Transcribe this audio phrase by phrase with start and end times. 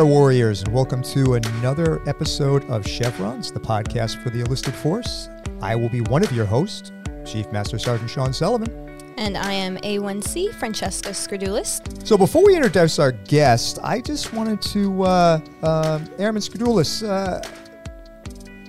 [0.00, 5.28] there, warriors, and welcome to another episode of Chevrons, the podcast for the enlisted force.
[5.60, 6.90] I will be one of your hosts,
[7.26, 9.14] Chief Master Sergeant Sean Sullivan.
[9.18, 12.06] And I am A1C Francesca Scridulis.
[12.06, 17.46] So before we introduce our guest, I just wanted to, uh, uh, Airman Scridulis, uh,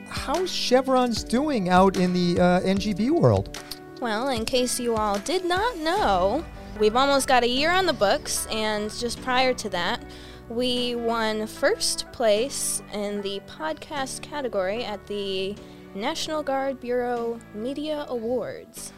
[0.09, 3.57] how's Chevrons doing out in the uh, NGB world?
[4.01, 6.43] Well, in case you all did not know,
[6.77, 10.03] we've almost got a year on the books, and just prior to that,
[10.51, 15.55] we won first place in the podcast category at the
[15.95, 18.91] National Guard Bureau Media Awards.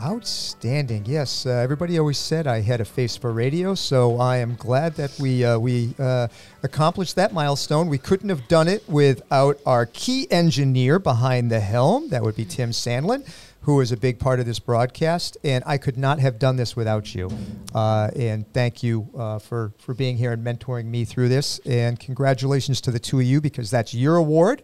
[0.00, 1.04] Outstanding.
[1.06, 4.94] Yes, uh, everybody always said I had a face for radio, so I am glad
[4.94, 6.26] that we uh, we uh,
[6.64, 7.88] accomplished that milestone.
[7.88, 12.08] We couldn't have done it without our key engineer behind the helm.
[12.08, 13.24] That would be Tim Sandlin,
[13.64, 16.76] who is a big part of this broadcast, and I could not have done this
[16.76, 17.30] without you.
[17.74, 21.60] Uh, and thank you uh, for for being here and mentoring me through this.
[21.64, 24.62] And congratulations to the two of you because that's your award,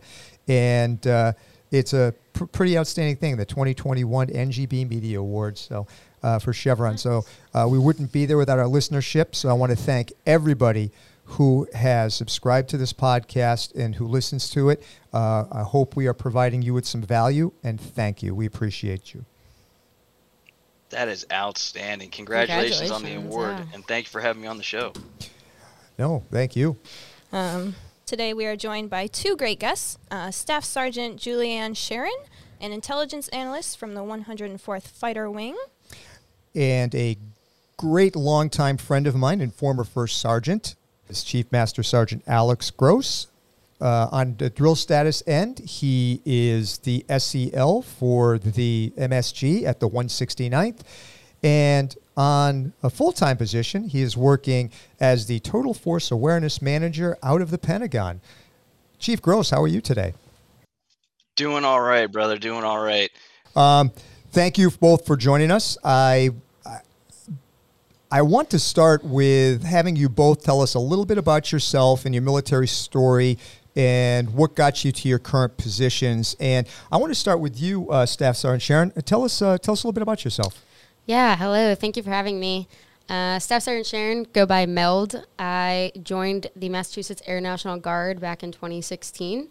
[0.49, 1.33] and uh,
[1.71, 5.61] it's a pr- pretty outstanding thing, the 2021 NGB Media Awards.
[5.61, 5.87] So.
[6.23, 6.99] Uh, for Chevron.
[6.99, 9.35] So uh, we wouldn't be there without our listenership.
[9.35, 10.93] So I want to thank everybody
[11.31, 14.83] who has subscribed to this podcast and who listens to it.
[15.13, 18.35] Uh, I hope we are providing you with some value and thank you.
[18.35, 19.25] We appreciate you.
[20.91, 22.11] That is outstanding.
[22.11, 23.65] Congratulations, on the award yeah.
[23.75, 24.93] and thank you for having me on the show.
[25.97, 26.77] No, thank you.
[27.33, 32.11] Um, today we are joined by two great guests uh, Staff Sergeant Julianne Sharon,
[32.61, 35.57] an intelligence analyst from the 104th Fighter Wing.
[36.57, 37.17] And a
[37.77, 40.75] great longtime friend of mine and former first sergeant
[41.11, 43.27] is Chief Master Sergeant Alex Gross.
[43.81, 49.89] Uh, on the drill status end, he is the SEL for the MSG at the
[49.89, 50.81] 169th.
[51.43, 57.17] And on a full time position, he is working as the Total Force Awareness Manager
[57.23, 58.21] out of the Pentagon.
[58.99, 60.13] Chief Gross, how are you today?
[61.37, 62.37] Doing all right, brother.
[62.37, 63.11] Doing all right.
[63.57, 63.93] Um,
[64.31, 65.79] thank you both for joining us.
[65.83, 66.31] I,
[68.13, 72.05] I want to start with having you both tell us a little bit about yourself
[72.05, 73.39] and your military story
[73.77, 76.35] and what got you to your current positions.
[76.41, 78.91] And I want to start with you, uh, Staff Sergeant Sharon.
[79.03, 80.65] Tell us uh, tell us a little bit about yourself.
[81.07, 81.77] Yeah, hello.
[81.77, 82.67] Thank you for having me.
[83.09, 85.25] Uh, Staff Sergeant Sharon, go by Meld.
[85.39, 89.49] I joined the Massachusetts Air National Guard back in 2016.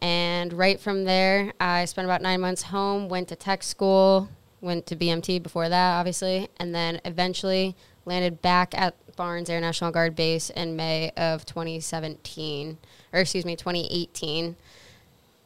[0.00, 4.28] And right from there, I spent about nine months home, went to tech school,
[4.60, 7.74] went to BMT before that, obviously, and then eventually
[8.06, 12.78] landed back at Barnes Air National Guard Base in May of 2017,
[13.12, 14.56] or excuse me, 2018.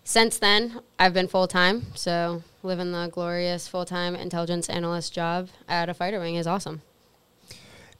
[0.04, 5.48] Since then, I've been full time, so living the glorious full time intelligence analyst job
[5.68, 6.82] at a fighter wing is awesome.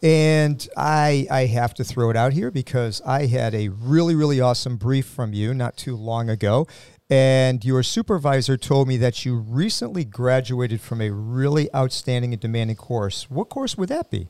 [0.03, 4.41] And I, I have to throw it out here because I had a really, really
[4.41, 6.67] awesome brief from you not too long ago.
[7.11, 12.77] And your supervisor told me that you recently graduated from a really outstanding and demanding
[12.77, 13.29] course.
[13.29, 14.29] What course would that be?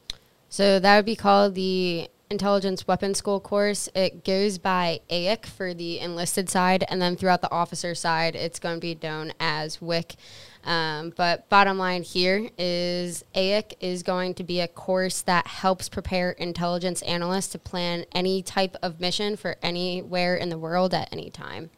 [0.52, 3.88] So that would be called the Intelligence Weapons School course.
[3.94, 8.58] It goes by AIC for the enlisted side, and then throughout the officer side, it's
[8.58, 10.16] going to be known as WIC.
[10.64, 15.88] Um, but bottom line here is AIC is going to be a course that helps
[15.88, 21.08] prepare intelligence analysts to plan any type of mission for anywhere in the world at
[21.12, 21.70] any time.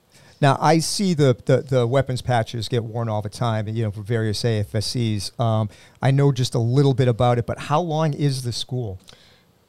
[0.42, 3.92] Now I see the, the, the weapons patches get worn all the time, you know,
[3.92, 5.38] for various AFSCs.
[5.38, 5.68] Um,
[6.02, 8.98] I know just a little bit about it, but how long is the school?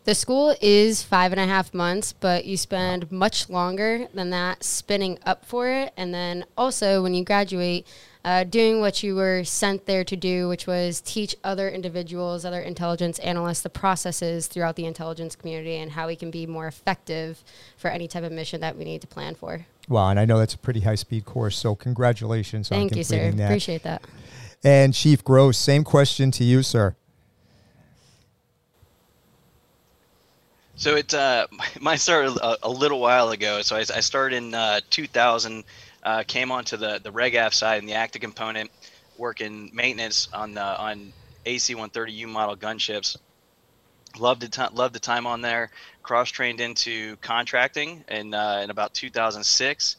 [0.06, 4.64] The school is five and a half months, but you spend much longer than that
[4.64, 5.94] spinning up for it.
[5.96, 7.86] And then also, when you graduate,
[8.26, 12.62] uh, doing what you were sent there to do, which was teach other individuals, other
[12.62, 17.44] intelligence analysts, the processes throughout the intelligence community and how we can be more effective
[17.78, 19.68] for any type of mission that we need to plan for.
[19.90, 23.04] Well, and I know that's a pretty high speed course, so congratulations on Thank you,
[23.04, 23.16] sir.
[23.16, 23.46] completing that.
[23.46, 24.04] Appreciate that.
[24.64, 26.96] And Chief Gross, same question to you, sir.
[30.76, 31.48] So it uh,
[31.82, 33.62] mine started a, a little while ago.
[33.62, 35.64] So I, I started in uh, 2000.
[36.06, 38.70] Uh, came onto the the RegAF side and the active component,
[39.18, 41.14] working maintenance on the on
[41.46, 43.16] AC-130U model gunships.
[44.20, 44.76] Loved the time.
[44.76, 45.72] Loved the time on there.
[46.04, 49.96] Cross trained into contracting in uh, in about 2006.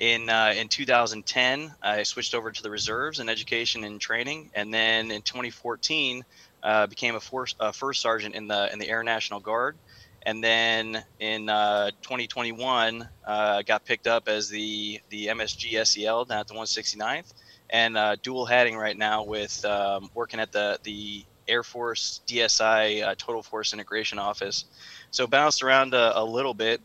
[0.00, 4.72] In uh, in 2010, I switched over to the reserves and education and training, and
[4.72, 6.24] then in 2014,
[6.62, 9.76] uh, became a, force, a first sergeant in the in the Air National Guard
[10.22, 16.40] and then in uh, 2021 uh, got picked up as the the MSG SEL down
[16.40, 17.32] at the 169th,
[17.70, 23.06] and uh, dual hatting right now with um, working at the the Air Force DSI
[23.06, 24.64] uh, Total Force Integration Office.
[25.10, 26.80] So bounced around a, a little bit,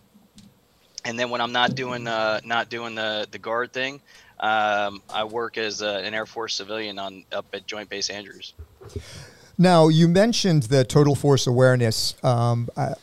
[1.05, 4.01] and then when I'm not doing uh, not doing the the guard thing,
[4.39, 8.53] um, I work as a, an Air Force civilian on up at Joint Base Andrews.
[9.57, 12.15] Now you mentioned the total force awareness.
[12.23, 12.95] Um, I,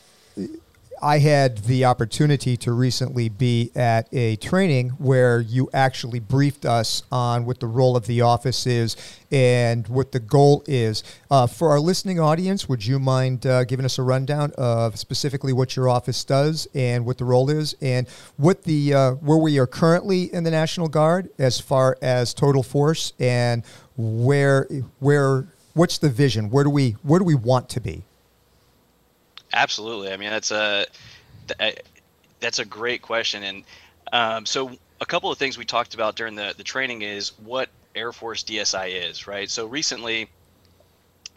[1.03, 7.03] I had the opportunity to recently be at a training where you actually briefed us
[7.11, 8.95] on what the role of the office is
[9.29, 11.03] and what the goal is.
[11.29, 15.51] Uh, for our listening audience, would you mind uh, giving us a rundown of specifically
[15.51, 18.07] what your office does and what the role is, and
[18.37, 22.63] what the uh, where we are currently in the National Guard as far as total
[22.63, 23.63] force, and
[23.97, 26.49] where where what's the vision?
[26.49, 28.05] Where do we where do we want to be?
[29.53, 30.11] Absolutely.
[30.11, 30.85] I mean, that's a
[32.39, 33.63] that's a great question, and
[34.11, 37.69] um, so a couple of things we talked about during the the training is what
[37.95, 39.49] Air Force DSI is, right?
[39.49, 40.27] So recently,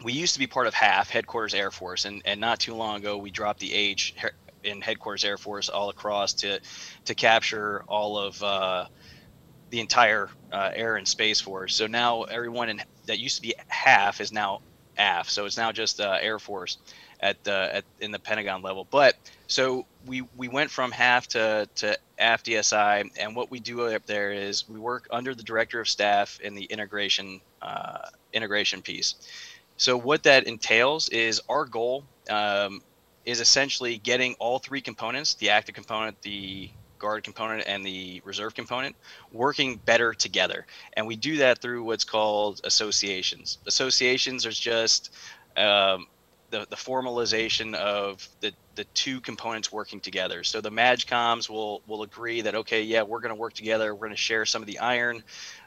[0.03, 2.97] we used to be part of HAF Headquarters Air Force, and and not too long
[2.97, 4.15] ago we dropped the H
[4.63, 6.59] in Headquarters Air Force all across to
[7.05, 8.85] to capture all of uh,
[9.69, 11.75] the entire uh, Air and Space Force.
[11.75, 14.61] So now everyone in that used to be HAF is now
[14.97, 15.29] AF.
[15.29, 16.79] So it's now just uh, Air Force
[17.19, 18.87] at the at in the Pentagon level.
[18.89, 19.15] But
[19.47, 24.05] so we we went from HAF to to AF DSI, and what we do up
[24.05, 29.15] there is we work under the director of staff in the integration uh, integration piece.
[29.77, 32.81] So what that entails is our goal um,
[33.25, 38.55] is essentially getting all three components: the active component, the guard component and the reserve
[38.55, 38.95] component
[39.31, 40.65] working better together.
[40.93, 43.59] And we do that through what's called associations.
[43.67, 45.13] Associations are just
[45.55, 46.07] um,
[46.49, 50.43] the, the formalization of the, the two components working together.
[50.43, 53.93] So the MAJCOMs will will agree that okay, yeah, we're going to work together.
[53.93, 55.23] We're going to share some of the iron,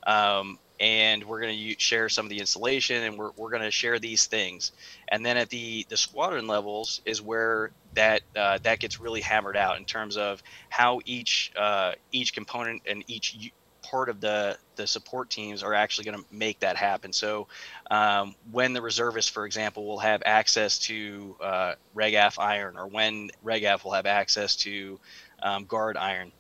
[0.07, 3.71] um, and we're going to share some of the insulation, and we're, we're going to
[3.71, 4.73] share these things.
[5.09, 9.57] And then at the the squadron levels is where that uh, that gets really hammered
[9.57, 13.53] out in terms of how each uh, each component and each
[13.91, 17.13] part of the the support teams are actually going to make that happen.
[17.13, 17.49] So
[17.91, 23.31] um, when the reservists, for example, will have access to uh, RegAF iron, or when
[23.45, 24.99] RegAF will have access to
[25.43, 26.33] um, guard iron,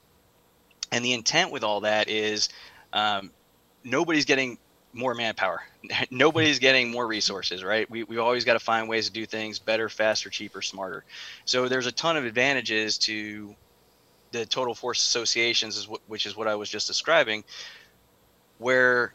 [0.92, 2.48] and the intent with all that is
[2.92, 3.30] um,
[3.84, 4.58] nobody's getting
[4.92, 5.62] more manpower.
[6.10, 7.88] Nobody's getting more resources, right?
[7.88, 11.04] We, we always got to find ways to do things better, faster, cheaper, smarter.
[11.44, 13.54] So there's a ton of advantages to
[14.32, 17.44] the total force associations is what, which is what I was just describing,
[18.58, 19.12] where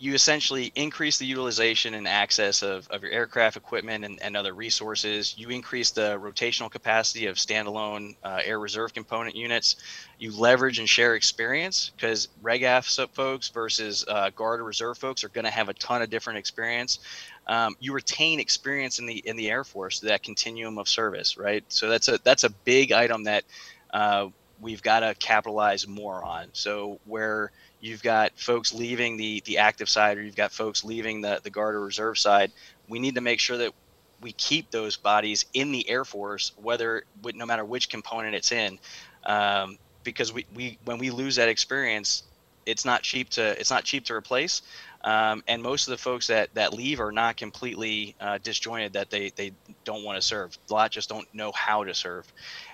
[0.00, 4.54] you essentially increase the utilization and access of, of your aircraft equipment and, and other
[4.54, 5.34] resources.
[5.36, 9.76] You increase the rotational capacity of standalone uh, air reserve component units.
[10.18, 15.30] You leverage and share experience because RegAF folks versus uh, Guard or Reserve folks are
[15.30, 17.00] going to have a ton of different experience.
[17.48, 21.64] Um, you retain experience in the in the Air Force, that continuum of service, right?
[21.68, 23.44] So that's a that's a big item that
[23.92, 24.28] uh,
[24.60, 26.48] we've got to capitalize more on.
[26.52, 31.20] So where you've got folks leaving the the active side or you've got folks leaving
[31.20, 32.52] the the guard or reserve side,
[32.88, 33.72] we need to make sure that
[34.20, 37.04] we keep those bodies in the Air Force, whether
[37.34, 38.78] no matter which component it's in,
[39.24, 42.24] um, because we, we when we lose that experience,
[42.68, 44.62] it's not cheap to it's not cheap to replace.
[45.02, 49.10] Um, and most of the folks that, that leave are not completely uh, disjointed that
[49.10, 49.52] they, they
[49.84, 50.58] don't want to serve.
[50.68, 52.26] A lot just don't know how to serve.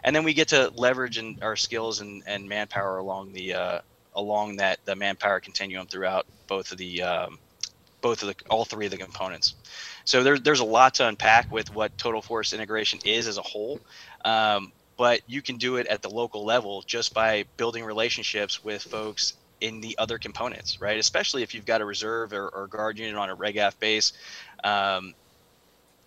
[0.02, 3.78] And then we get to leverage in our skills and, and manpower along the uh,
[4.14, 7.38] along that the manpower continuum throughout both of the um,
[8.00, 9.54] both of the all three of the components.
[10.04, 13.42] So there, there's a lot to unpack with what total force integration is as a
[13.42, 13.80] whole.
[14.24, 18.82] Um, but you can do it at the local level just by building relationships with
[18.82, 20.98] folks in the other components, right?
[20.98, 24.12] Especially if you've got a reserve or, or guard unit on a RegAF base.
[24.62, 25.14] Um,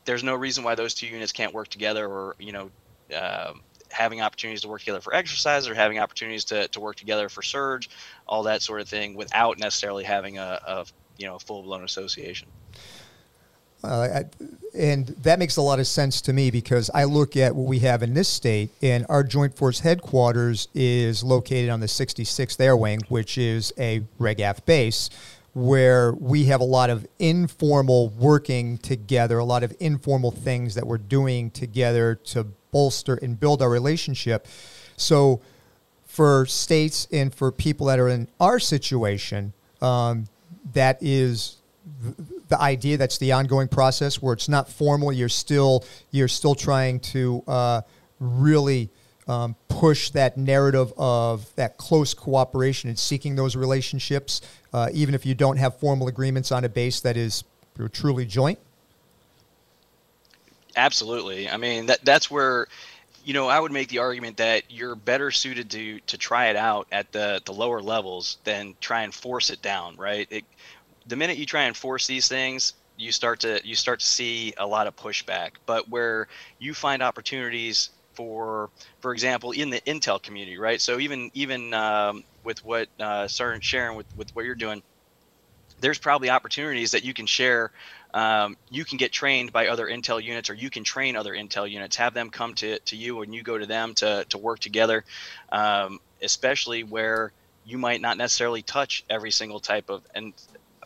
[0.05, 2.69] there's no reason why those two units can't work together or, you know,
[3.15, 3.53] uh,
[3.89, 7.41] having opportunities to work together for exercise or having opportunities to, to work together for
[7.41, 7.89] surge,
[8.27, 10.85] all that sort of thing without necessarily having a, a
[11.17, 12.47] you know, full blown association.
[13.83, 14.23] Uh,
[14.77, 17.79] and that makes a lot of sense to me because I look at what we
[17.79, 22.77] have in this state, and our Joint Force headquarters is located on the 66th Air
[22.77, 25.09] Wing, which is a RegAF base,
[25.53, 30.85] where we have a lot of informal working together, a lot of informal things that
[30.85, 34.47] we're doing together to bolster and build our relationship.
[34.97, 35.41] So,
[36.05, 40.27] for states and for people that are in our situation, um,
[40.73, 41.56] that is
[42.49, 46.99] the idea that's the ongoing process where it's not formal you're still you're still trying
[46.99, 47.81] to uh,
[48.19, 48.89] really
[49.27, 54.41] um, push that narrative of that close cooperation and seeking those relationships
[54.73, 57.43] uh, even if you don't have formal agreements on a base that is
[57.91, 58.59] truly joint
[60.75, 62.67] absolutely i mean that that's where
[63.27, 66.55] you know, I would make the argument that you're better suited to to try it
[66.55, 70.25] out at the the lower levels than try and force it down, right?
[70.31, 70.45] It,
[71.07, 74.53] the minute you try and force these things, you start to you start to see
[74.57, 75.51] a lot of pushback.
[75.65, 76.27] But where
[76.59, 80.81] you find opportunities for, for example, in the Intel community, right?
[80.81, 84.81] So even even um, with what uh, Sergeant Sharon with with what you're doing,
[85.79, 87.71] there's probably opportunities that you can share.
[88.13, 91.69] Um, you can get trained by other Intel units, or you can train other Intel
[91.69, 91.97] units.
[91.97, 95.05] Have them come to, to you, and you go to them to to work together.
[95.51, 97.31] Um, especially where
[97.63, 100.33] you might not necessarily touch every single type of and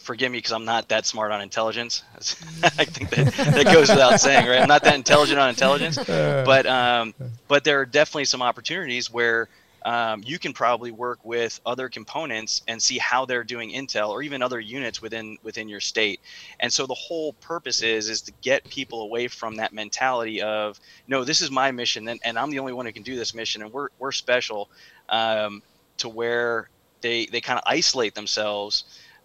[0.02, 2.04] forgive me because I'm not that smart on intelligence.
[2.64, 4.60] I think that, that goes without saying, right?
[4.60, 7.14] I'm not that intelligent on intelligence, but um,
[7.48, 9.48] but there are definitely some opportunities where
[9.84, 14.22] um, you can probably work with other components and see how they're doing intel or
[14.22, 16.20] even other units within within your state.
[16.60, 20.80] And so the whole purpose is is to get people away from that mentality of
[21.08, 23.34] no, this is my mission and, and I'm the only one who can do this
[23.34, 24.70] mission and we're we're special
[25.10, 25.64] um,
[25.98, 26.70] to where
[27.02, 28.84] they they kind of isolate themselves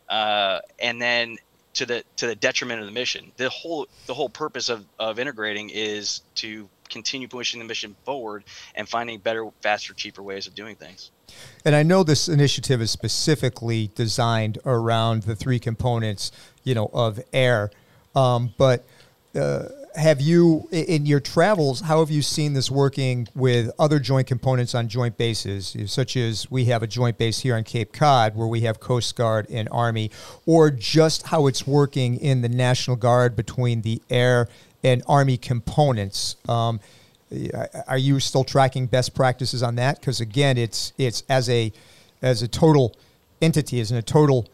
[0.09, 1.39] uh, and then
[1.75, 3.33] to the to the detriment of the mission.
[3.37, 8.45] The whole the whole purpose of, of integrating is to continue pushing the mission forward
[8.75, 11.11] and finding better, faster, cheaper ways of doing things.
[11.65, 16.31] And I know this initiative is specifically designed around the three components,
[16.63, 17.71] you know, of air.
[18.15, 18.85] Um, but
[19.35, 19.65] uh,
[19.97, 24.75] have you in your travels how have you seen this working with other joint components
[24.75, 28.47] on joint bases such as we have a joint base here on cape cod where
[28.47, 30.11] we have coast guard and army
[30.45, 34.49] or just how it's working in the national guard between the air
[34.87, 36.37] and army components?
[36.49, 36.81] Um,
[37.89, 39.99] are you still tracking best practices on that?
[39.99, 41.73] Because again it's it's as a
[42.23, 42.95] as a total
[43.43, 44.47] entity as in a total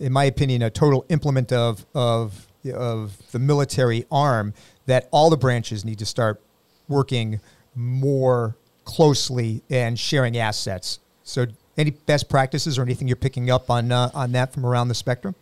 [0.00, 4.54] in my opinion a total implement of of of the military arm
[4.86, 6.40] that all the branches need to start
[6.88, 7.40] working
[7.74, 10.98] more closely and sharing assets.
[11.24, 11.46] So,
[11.78, 14.94] any best practices or anything you're picking up on uh, on that from around the
[14.94, 15.34] spectrum?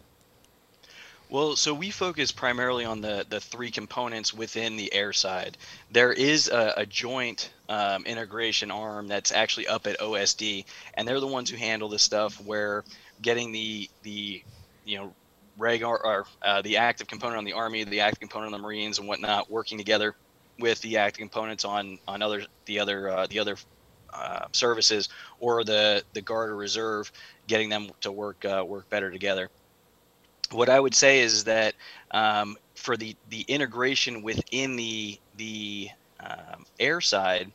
[1.31, 5.57] Well, so we focus primarily on the, the three components within the air side.
[5.93, 11.21] There is a, a joint um, integration arm that's actually up at OSD, and they're
[11.21, 12.83] the ones who handle the stuff where
[13.23, 14.43] getting the the
[14.85, 15.13] you know
[15.61, 18.67] reg or, or uh, the active component on the Army, the active component on the
[18.67, 20.17] Marines, and whatnot, working together
[20.59, 23.57] with the active components on on other the other uh, the other
[24.13, 27.13] uh, services or the the Guard or Reserve,
[27.47, 29.49] getting them to work uh, work better together.
[30.51, 31.75] What I would say is that
[32.11, 35.91] um, for the the integration within the the
[36.21, 37.53] um, air side,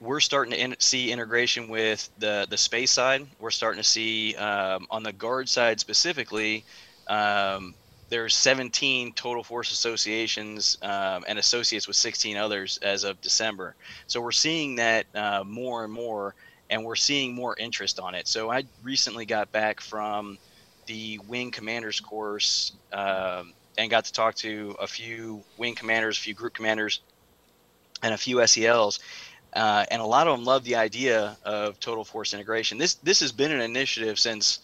[0.00, 3.26] we're starting to in- see integration with the the space side.
[3.40, 6.64] We're starting to see um, on the guard side specifically
[7.08, 7.74] um,
[8.08, 13.74] there's 17 total force associations um, and associates with 16 others as of December.
[14.06, 16.34] So we're seeing that uh, more and more,
[16.70, 18.26] and we're seeing more interest on it.
[18.26, 20.38] So I recently got back from
[20.86, 26.20] the wing commanders course um, and got to talk to a few wing commanders, a
[26.20, 27.00] few group commanders,
[28.02, 29.00] and a few SELs.
[29.52, 32.76] Uh, and a lot of them love the idea of total force integration.
[32.78, 34.60] This this has been an initiative since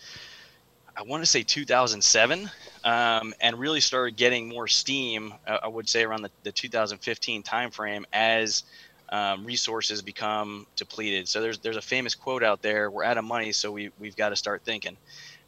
[0.97, 2.51] I want to say 2007,
[2.85, 5.35] um, and really started getting more steam.
[5.47, 8.63] Uh, I would say around the, the 2015 timeframe as
[9.09, 11.29] um, resources become depleted.
[11.29, 14.17] So there's there's a famous quote out there: "We're out of money, so we we've
[14.17, 14.97] got to start thinking."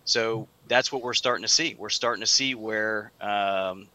[0.04, 1.76] So that's what we're starting to see.
[1.78, 3.86] We're starting to see where um,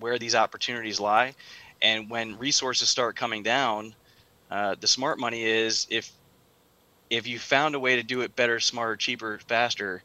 [0.00, 1.34] where these opportunities lie,
[1.82, 3.94] and when resources start coming down,
[4.50, 6.10] uh, the smart money is if
[7.10, 10.02] if you found a way to do it better, smarter, cheaper, faster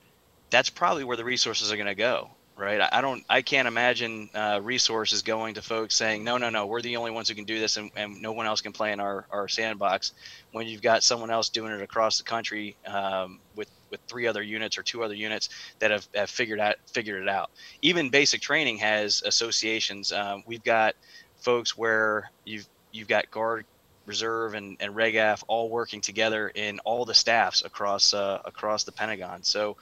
[0.49, 2.81] that's probably where the resources are going to go right?
[2.91, 6.81] I don't i can't imagine uh, resources going to folks saying no no no we're
[6.81, 8.99] the only ones who can do this and, and no one else can play in
[8.99, 10.11] our, our sandbox
[10.51, 14.41] when you've got someone else doing it across the country um, with with three other
[14.41, 17.49] units or two other units that have, have figured out figured it out.
[17.81, 20.11] Even basic training has associations.
[20.11, 20.95] Um, we've got
[21.37, 23.65] folks where you've you've got guard
[24.05, 28.91] reserve and, and regaf all working together in all the staffs across uh, across the
[28.91, 29.43] pentagon.
[29.43, 29.77] So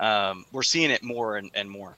[0.00, 1.96] um, we're seeing it more and, and more.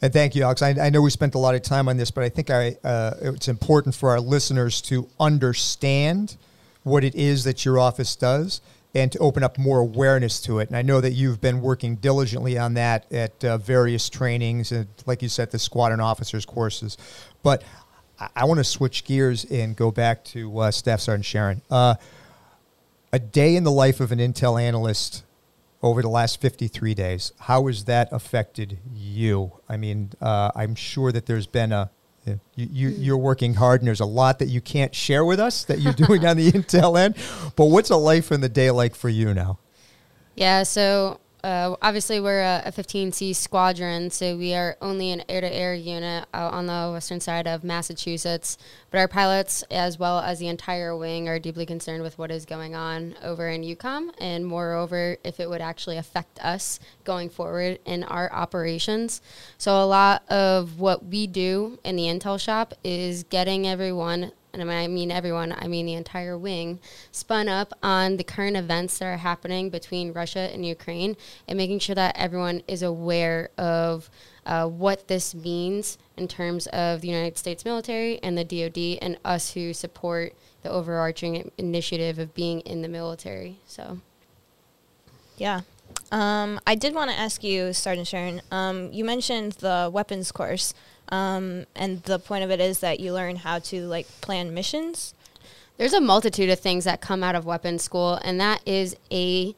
[0.00, 0.62] And thank you, Alex.
[0.62, 2.76] I, I, know we spent a lot of time on this, but I think I,
[2.82, 6.36] uh, it's important for our listeners to understand
[6.82, 8.60] what it is that your office does
[8.94, 10.68] and to open up more awareness to it.
[10.68, 14.88] And I know that you've been working diligently on that at uh, various trainings and,
[15.06, 16.98] like you said, the squadron officers courses.
[17.44, 17.62] But
[18.18, 21.62] I, I want to switch gears and go back to uh, Staff Sergeant Sharon.
[21.70, 21.94] Uh,
[23.12, 25.22] a day in the life of an intel analyst
[25.82, 27.32] over the last 53 days.
[27.40, 29.52] How has that affected you?
[29.68, 31.90] I mean, uh, I'm sure that there's been a
[32.24, 32.36] Yeah.
[32.54, 35.64] You, you, you're working hard, and there's a lot that you can't share with us
[35.64, 37.16] that you're doing on the intel end.
[37.56, 39.58] But what's a life in the day like for you now?
[40.36, 45.74] Yeah, so uh, obviously we're a, a 15C squadron, so we are only an air-to-air
[45.74, 48.56] unit out on the western side of Massachusetts.
[48.90, 52.44] But our pilots, as well as the entire wing, are deeply concerned with what is
[52.44, 57.80] going on over in EUCOM, and moreover, if it would actually affect us going forward
[57.84, 59.20] in our operations.
[59.58, 64.70] So a lot of what we do in the intel shop is getting everyone and
[64.70, 66.80] I mean everyone, I mean the entire wing,
[67.10, 71.16] spun up on the current events that are happening between Russia and Ukraine
[71.48, 74.10] and making sure that everyone is aware of
[74.44, 79.16] uh, what this means in terms of the United States military and the DoD and
[79.24, 83.58] us who support the overarching initiative of being in the military.
[83.66, 84.00] So,
[85.36, 85.62] yeah.
[86.10, 88.42] Um, I did want to ask you, Sergeant Sharon.
[88.50, 90.74] Um, you mentioned the weapons course.
[91.12, 95.12] Um, and the point of it is that you learn how to like plan missions.
[95.76, 99.54] There's a multitude of things that come out of weapons school, and that is a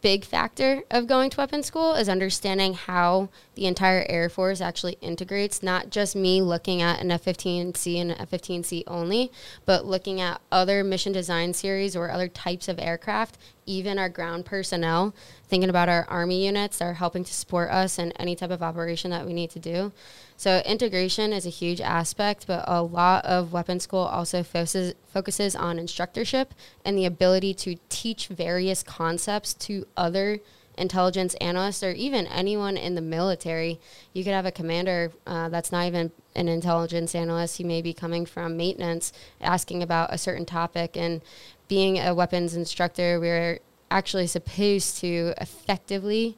[0.00, 4.98] big factor of going to weapons school is understanding how the entire Air Force actually
[5.00, 9.32] integrates, not just me looking at an F-15C and an F-15C only,
[9.64, 14.44] but looking at other mission design series or other types of aircraft, even our ground
[14.44, 15.14] personnel,
[15.48, 18.62] thinking about our Army units that are helping to support us in any type of
[18.62, 19.90] operation that we need to do.
[20.36, 25.54] So integration is a huge aspect, but a lot of weapon school also focuses focuses
[25.54, 26.46] on instructorship
[26.84, 30.40] and the ability to teach various concepts to other
[30.76, 33.78] intelligence analysts or even anyone in the military.
[34.12, 37.58] You could have a commander uh, that's not even an intelligence analyst.
[37.58, 41.22] He may be coming from maintenance, asking about a certain topic, and
[41.68, 43.60] being a weapons instructor, we're
[43.90, 46.36] actually supposed to effectively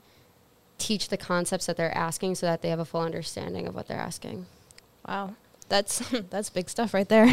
[0.78, 3.88] teach the concepts that they're asking so that they have a full understanding of what
[3.88, 4.46] they're asking.
[5.08, 5.34] Wow.
[5.68, 5.98] That's
[6.30, 7.28] that's big stuff right there.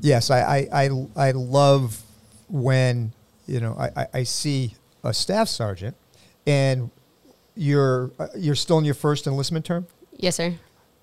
[0.00, 2.02] yes, I, I, I, I, love
[2.48, 3.12] when,
[3.46, 5.96] you know, I, I see a staff sergeant
[6.46, 6.90] and
[7.54, 9.86] you're uh, you're still in your first enlistment term?
[10.16, 10.54] Yes, sir.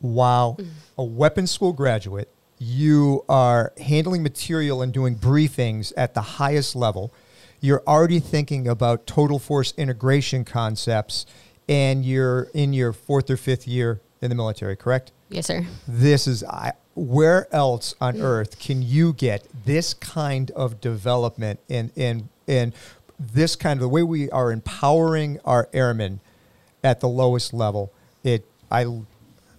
[0.02, 0.58] Wow.
[0.60, 0.70] Mm.
[0.98, 2.30] A weapons school graduate.
[2.60, 7.14] You are handling material and doing briefings at the highest level
[7.60, 11.26] you're already thinking about total force integration concepts
[11.68, 15.12] and you're in your fourth or fifth year in the military, correct?
[15.30, 15.66] Yes, sir.
[15.88, 21.92] This is I, where else on earth can you get this kind of development and
[21.98, 22.74] and and
[23.20, 26.20] this kind of the way we are empowering our airmen
[26.84, 27.92] at the lowest level.
[28.24, 28.86] It I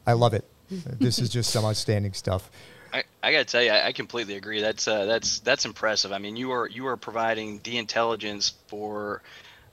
[0.07, 0.45] I love it.
[0.71, 2.51] this is just some outstanding stuff.
[2.93, 4.61] I, I got to tell you, I, I, completely agree.
[4.61, 6.13] That's uh, that's that's impressive.
[6.13, 9.23] I mean, you are you are providing the intelligence for,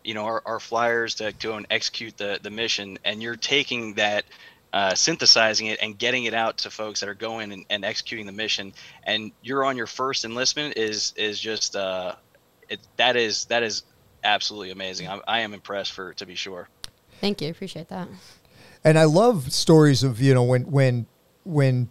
[0.04, 3.94] you know, our, our flyers to go and execute the the mission, and you're taking
[3.96, 4.26] that,
[4.74, 8.26] uh, synthesizing it, and getting it out to folks that are going and, and executing
[8.26, 8.74] the mission.
[9.04, 12.16] And you're on your first enlistment is is just uh,
[12.70, 13.84] it that is that is
[14.24, 15.08] absolutely amazing.
[15.08, 16.68] I, I am impressed for to be sure.
[17.22, 18.10] Thank you, appreciate that.
[18.84, 21.08] And I love stories of you know when when
[21.44, 21.90] when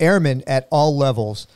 [0.00, 1.46] airmen at all levels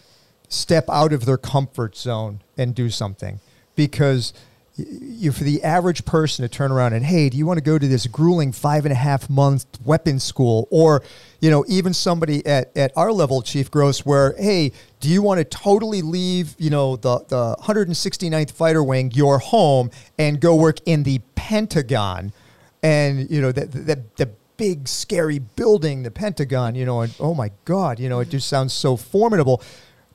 [0.48, 3.40] step out of their comfort zone and do something.
[3.76, 4.32] Because
[4.76, 7.78] you for the average person to turn around and hey do you want to go
[7.78, 10.68] to this grueling five and a half month weapons school?
[10.70, 11.02] Or
[11.40, 15.38] you know even somebody at, at our level chief gross where hey do you want
[15.38, 20.78] to totally leave you know the, the 169th fighter wing your home and go work
[20.86, 22.32] in the pentagon?
[22.80, 27.32] And you know that the, the big, scary building, the Pentagon, you know, and oh
[27.32, 29.62] my God, you know, it just sounds so formidable.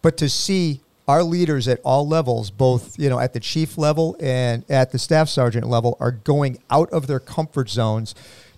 [0.03, 4.15] But to see our leaders at all levels, both, you know, at the chief level
[4.19, 8.13] and at the staff sergeant level, are going out of their comfort zones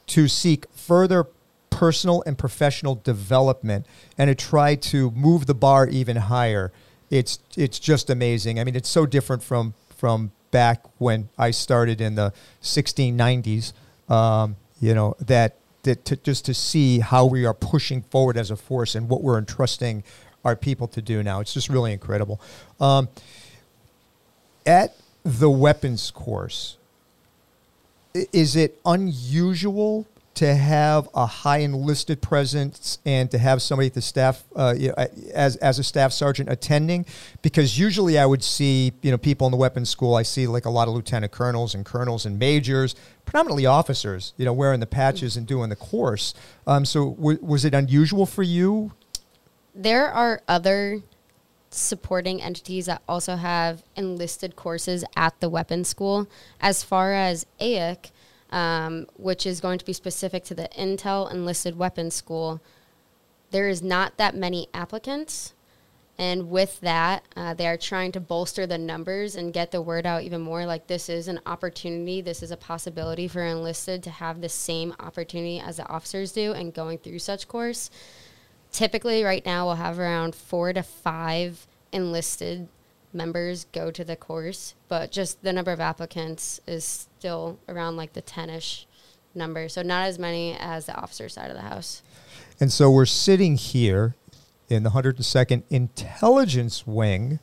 [0.08, 1.28] to seek further
[1.70, 3.86] personal and professional development
[4.18, 6.72] and to try to move the bar even higher.
[7.10, 8.60] It's it's just amazing.
[8.60, 13.74] I mean, it's so different from from back when I started in the 1690s.
[14.10, 18.52] Um, you know that that to, just to see how we are pushing forward as
[18.52, 20.04] a force and what we're entrusting
[20.44, 21.40] our people to do now.
[21.40, 22.40] It's just really incredible.
[22.80, 23.10] Um,
[24.66, 26.78] at the weapons course,
[28.14, 34.02] is it unusual to have a high enlisted presence and to have somebody at the
[34.02, 34.96] staff uh, you know,
[35.34, 37.06] as as a staff sergeant attending
[37.42, 40.66] because usually I would see you know people in the weapons school I see like
[40.66, 44.86] a lot of lieutenant colonels and colonels and majors predominantly officers you know wearing the
[44.86, 46.34] patches and doing the course.
[46.68, 48.92] Um, so w- was it unusual for you?
[49.74, 51.02] There are other
[51.70, 56.28] supporting entities that also have enlisted courses at the weapons school.
[56.62, 58.12] As far as AIC
[58.52, 62.62] um, which is going to be specific to the Intel Enlisted Weapons School.
[63.52, 65.54] There is not that many applicants.
[66.18, 70.06] And with that, uh, they are trying to bolster the numbers and get the word
[70.06, 70.66] out even more.
[70.66, 74.96] Like, this is an opportunity, this is a possibility for enlisted to have the same
[75.00, 77.90] opportunity as the officers do and going through such course.
[78.72, 82.70] Typically, right now, we'll have around four to five enlisted
[83.16, 88.14] members go to the course, but just the number of applicants is still around like
[88.14, 88.86] the 10 ish
[89.34, 89.70] number.
[89.70, 92.04] So, not as many as the officer side of the house.
[92.60, 94.16] And so we're sitting here
[94.70, 97.40] in the 102nd Intelligence Wing,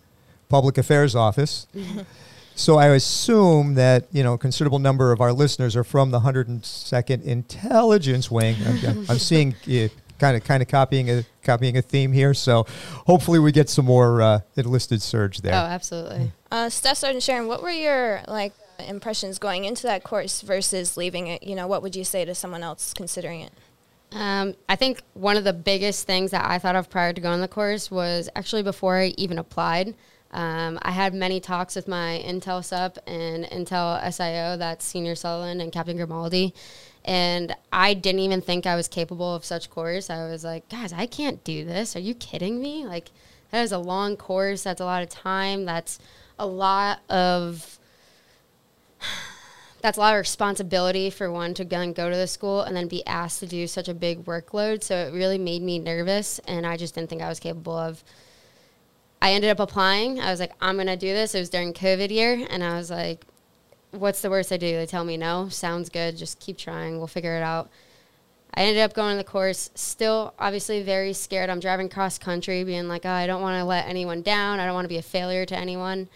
[0.49, 1.67] Public Affairs Office.
[2.55, 6.21] so I assume that you know a considerable number of our listeners are from the
[6.21, 8.57] 102nd Intelligence Wing.
[8.67, 9.89] I'm, I'm seeing uh,
[10.23, 12.33] kind of kind of copying a copying a theme here.
[12.33, 12.65] So
[13.07, 15.53] hopefully we get some more uh, enlisted surge there.
[15.53, 16.31] Oh, absolutely.
[16.51, 21.27] Uh, Staff Sergeant Sharon, what were your like impressions going into that course versus leaving
[21.27, 21.43] it?
[21.43, 23.53] You know, what would you say to someone else considering it?
[24.13, 27.41] Um, I think one of the biggest things that I thought of prior to going
[27.41, 29.95] the course was actually before I even applied.
[30.31, 35.61] Um, I had many talks with my Intel SUP and Intel SIO, that's Senior Sutherland
[35.61, 36.55] and Captain Grimaldi.
[37.05, 40.09] And I didn't even think I was capable of such course.
[40.09, 41.97] I was like, guys, I can't do this.
[41.97, 42.87] Are you kidding me?
[42.87, 43.11] Like,
[43.51, 44.63] that is a long course.
[44.63, 45.65] That's a lot of time.
[45.65, 45.99] That's
[46.39, 47.79] a lot of
[49.83, 52.87] that's a lot of responsibility for one to go go to the school and then
[52.87, 54.83] be asked to do such a big workload.
[54.83, 58.03] So it really made me nervous, and I just didn't think I was capable of.
[59.21, 60.21] I ended up applying.
[60.21, 61.35] I was like, I'm gonna do this.
[61.35, 63.25] It was during COVID year, and I was like,
[63.93, 64.77] what's the worst I do?
[64.77, 65.49] They tell me no.
[65.49, 66.17] Sounds good.
[66.17, 66.99] Just keep trying.
[66.99, 67.71] We'll figure it out.
[68.55, 71.49] I ended up going to the course, still obviously very scared.
[71.49, 74.61] I'm driving cross country, being like, oh, I don't want to let anyone down.
[74.61, 76.09] I don't want to be a failure to anyone.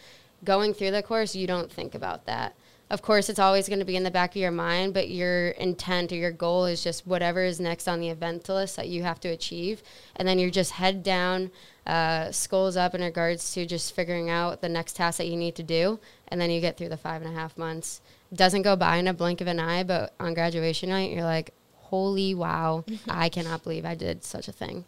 [0.44, 2.54] Going through the course, you don't think about that
[2.88, 5.48] of course, it's always going to be in the back of your mind, but your
[5.48, 9.02] intent or your goal is just whatever is next on the event list that you
[9.02, 9.82] have to achieve.
[10.14, 11.50] And then you're just head down,
[11.84, 15.56] uh, skulls up in regards to just figuring out the next task that you need
[15.56, 15.98] to do.
[16.28, 18.00] And then you get through the five and a half months.
[18.32, 21.52] Doesn't go by in a blink of an eye, but on graduation night, you're like,
[21.74, 24.84] holy wow, I cannot believe I did such a thing.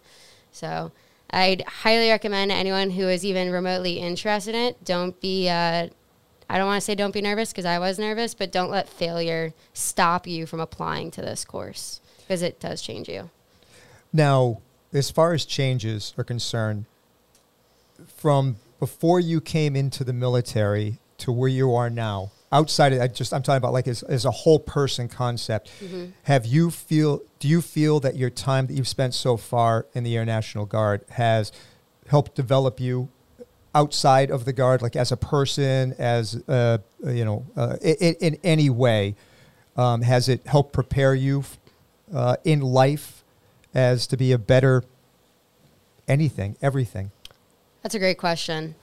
[0.53, 0.93] So
[1.31, 5.49] I'd highly recommend anyone who is even remotely interested in it, don't be.
[5.49, 5.89] Uh,
[6.49, 8.89] I don't want to say don't be nervous because I was nervous, but don't let
[8.89, 13.31] failure stop you from applying to this course because it does change you.
[14.13, 14.61] Now,
[14.93, 16.87] as far as changes are concerned,
[18.07, 23.09] from before you came into the military to where you are now, outside of I
[23.09, 25.71] just I'm talking about like as, as a whole person concept.
[25.83, 26.07] Mm-hmm.
[26.25, 30.05] Have you feel do you feel that your time that you've spent so far in
[30.05, 31.53] the Air National Guard has
[32.09, 33.09] helped develop you
[33.75, 38.39] outside of the guard, like as a person, as uh, you know, uh, in, in,
[38.43, 39.15] any way,
[39.77, 41.45] um, has it helped prepare you
[42.15, 43.23] uh, in life
[43.75, 44.85] as to be a better
[46.07, 47.11] anything, everything?
[47.83, 48.75] That's a great question.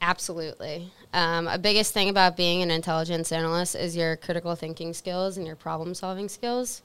[0.00, 0.90] Absolutely.
[1.12, 5.46] Um, a biggest thing about being an intelligence analyst is your critical thinking skills and
[5.46, 6.82] your problem solving skills.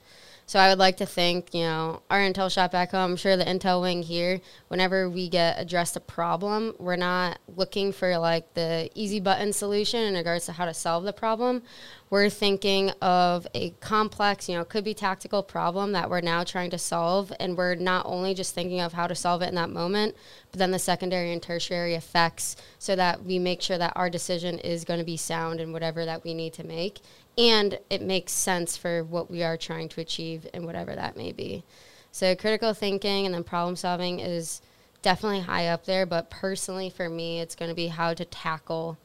[0.50, 3.12] So I would like to thank, you know, our Intel shop back home.
[3.12, 7.92] I'm sure the Intel wing here, whenever we get addressed a problem, we're not looking
[7.92, 11.62] for like the easy button solution in regards to how to solve the problem.
[12.10, 16.70] We're thinking of a complex, you know, could be tactical problem that we're now trying
[16.70, 17.32] to solve.
[17.38, 20.16] And we're not only just thinking of how to solve it in that moment,
[20.50, 24.58] but then the secondary and tertiary effects so that we make sure that our decision
[24.58, 26.98] is going to be sound in whatever that we need to make
[27.40, 31.32] and it makes sense for what we are trying to achieve and whatever that may
[31.32, 31.64] be.
[32.12, 34.60] So critical thinking and then problem solving is
[35.00, 38.98] definitely high up there, but personally for me, it's going to be how to tackle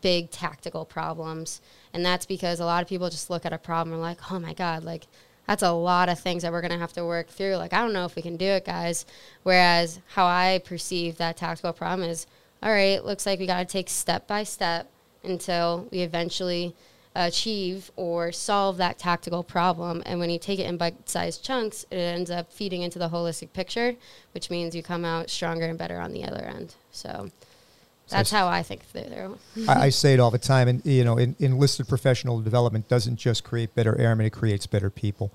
[0.00, 1.60] big tactical problems.
[1.92, 4.38] And that's because a lot of people just look at a problem and like, oh
[4.38, 5.06] my God, like
[5.46, 7.56] that's a lot of things that we're going to have to work through.
[7.56, 9.04] Like, I don't know if we can do it, guys.
[9.42, 12.26] Whereas how I perceive that tactical problem is,
[12.62, 14.90] all right, looks like we got to take step by step
[15.22, 16.74] until we eventually
[17.26, 20.02] achieve or solve that tactical problem.
[20.06, 23.08] And when you take it in bite sized chunks, it ends up feeding into the
[23.08, 23.96] holistic picture,
[24.32, 26.74] which means you come out stronger and better on the other end.
[26.92, 27.30] So
[28.08, 29.38] that's how I think through.
[29.68, 33.16] I, I, say it all the time, and you know, in, enlisted professional development doesn't
[33.16, 35.30] just create better airmen; it creates better people.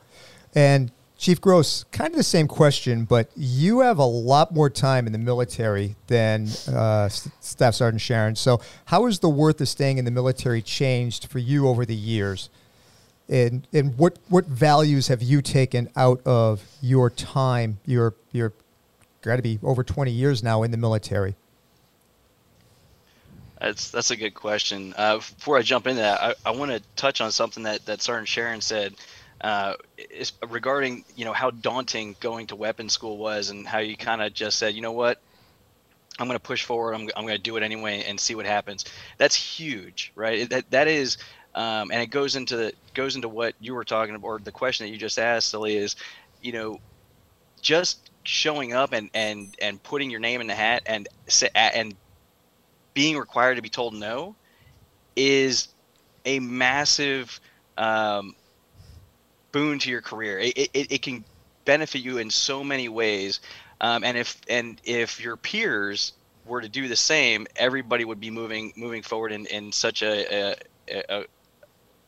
[0.55, 0.91] And
[1.23, 5.13] Chief Gross, kind of the same question, but you have a lot more time in
[5.13, 8.35] the military than uh, Staff Sergeant Sharon.
[8.35, 11.95] So, how has the worth of staying in the military changed for you over the
[11.95, 12.49] years?
[13.29, 17.79] And, and what, what values have you taken out of your time?
[17.85, 18.51] Your, your
[19.21, 21.37] got to be over 20 years now in the military.
[23.61, 24.93] That's that's a good question.
[24.97, 28.01] Uh, before I jump into that, I, I want to touch on something that that
[28.01, 28.95] Sergeant Sharon said
[29.43, 29.73] uh,
[30.49, 34.33] regarding you know how daunting going to weapons school was, and how you kind of
[34.33, 35.19] just said, you know what,
[36.17, 36.93] I'm going to push forward.
[36.93, 38.85] I'm, I'm going to do it anyway and see what happens.
[39.17, 40.49] That's huge, right?
[40.49, 41.17] That that is,
[41.55, 44.51] um, and it goes into the goes into what you were talking about, or the
[44.51, 45.95] question that you just asked, Sully, is,
[46.41, 46.79] you know,
[47.61, 51.07] just showing up and and and putting your name in the hat and
[51.53, 51.95] and
[52.93, 54.35] being required to be told no
[55.15, 55.67] is
[56.25, 57.41] a massive
[57.77, 58.35] um,
[59.53, 60.39] boon to your career.
[60.39, 61.23] It, it, it can
[61.63, 63.39] benefit you in so many ways.
[63.79, 66.11] Um, and if and if your peers
[66.45, 70.55] were to do the same, everybody would be moving moving forward in, in such a,
[70.89, 71.25] a, a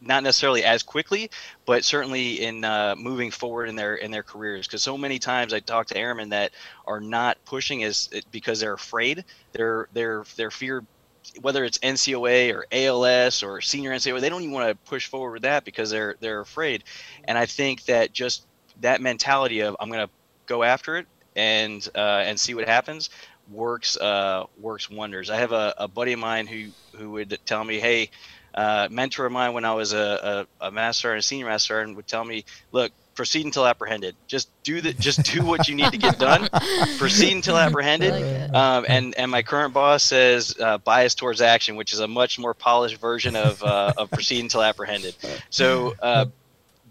[0.02, 1.30] not necessarily as quickly,
[1.66, 4.68] but certainly in uh, moving forward in their in their careers.
[4.68, 6.52] Because so many times I talk to airmen that
[6.86, 9.24] are not pushing as because they're afraid.
[9.54, 10.86] They're they're they're feared
[11.42, 15.34] whether it's NCOA or ALS or senior NCOA, they don't even want to push forward
[15.34, 16.84] with that because they're they're afraid.
[17.26, 18.46] And I think that just
[18.82, 20.14] that mentality of I'm going to
[20.46, 23.10] go after it and uh, and see what happens
[23.52, 25.30] works uh, works wonders.
[25.30, 28.10] I have a, a buddy of mine who who would tell me, hey,
[28.54, 31.82] uh, mentor of mine when I was a, a, a master and a senior master,
[31.82, 34.16] and would tell me, look, proceed until apprehended.
[34.28, 36.50] Just do the just do what you need to get done.
[36.98, 38.12] proceed until apprehended.
[38.14, 42.08] Like um, and and my current boss says uh, bias towards action, which is a
[42.08, 45.16] much more polished version of uh, of proceed until apprehended.
[45.50, 46.26] So uh,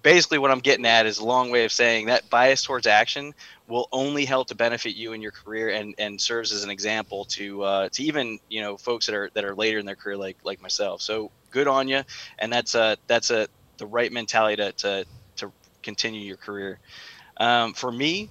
[0.02, 3.34] basically, what I'm getting at is a long way of saying that bias towards action
[3.66, 7.24] will only help to benefit you in your career and, and serves as an example
[7.24, 10.16] to uh, to even you know folks that are that are later in their career
[10.16, 11.02] like like myself.
[11.02, 12.02] So good on you,
[12.38, 15.04] and that's a that's a the right mentality to, to
[15.85, 16.81] continue your career.
[17.38, 18.31] Um, for me,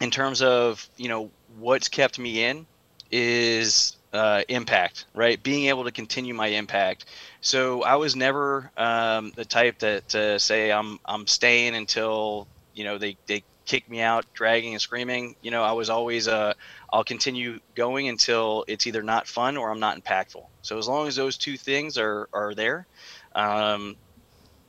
[0.00, 2.66] in terms of you know what's kept me in
[3.10, 5.42] is uh, impact, right?
[5.42, 7.06] Being able to continue my impact.
[7.40, 12.84] So I was never um, the type that to say I'm I'm staying until you
[12.84, 15.36] know they they kick me out, dragging and screaming.
[15.40, 16.54] You know, I was always uh,
[16.92, 20.42] I'll continue going until it's either not fun or I'm not impactful.
[20.62, 22.88] So as long as those two things are are there,
[23.34, 23.96] um,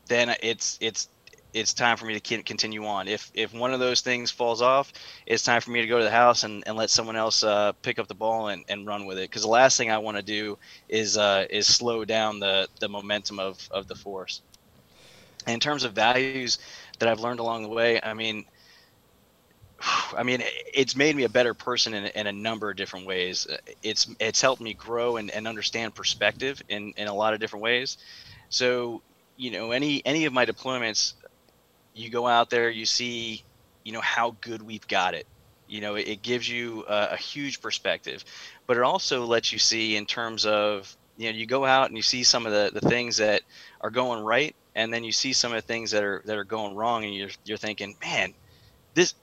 [0.08, 1.10] then it's it's
[1.54, 3.08] it's time for me to continue on.
[3.08, 4.92] If if one of those things falls off,
[5.26, 7.74] it's time for me to go to the house and, and let someone else uh,
[7.84, 9.30] pick up the ball and, and run with it.
[9.30, 10.58] Because the last thing I want to do
[10.90, 14.42] is uh, is slow down the the momentum of of the force.
[15.48, 16.60] in terms of values
[17.00, 18.46] that I've learned along the way, I mean,
[20.18, 20.42] I mean,
[20.74, 23.48] it's made me a better person in, in a number of different ways.
[23.82, 27.64] It's it's helped me grow and, and understand perspective in, in a lot of different
[27.64, 27.98] ways.
[28.50, 29.04] So,
[29.36, 31.14] you know, any any of my deployments,
[31.94, 33.44] you go out there, you see,
[33.84, 35.28] you know, how good we've got it.
[35.68, 38.24] You know, it, it gives you a, a, huge perspective,
[38.68, 41.98] but it also lets you see in terms of, you know, you go out and
[41.98, 43.42] you see some of the, the things that
[43.82, 46.44] are going right, and then you see some of the things that are that are
[46.44, 48.34] going wrong, and you're you're thinking, man,
[48.94, 49.14] this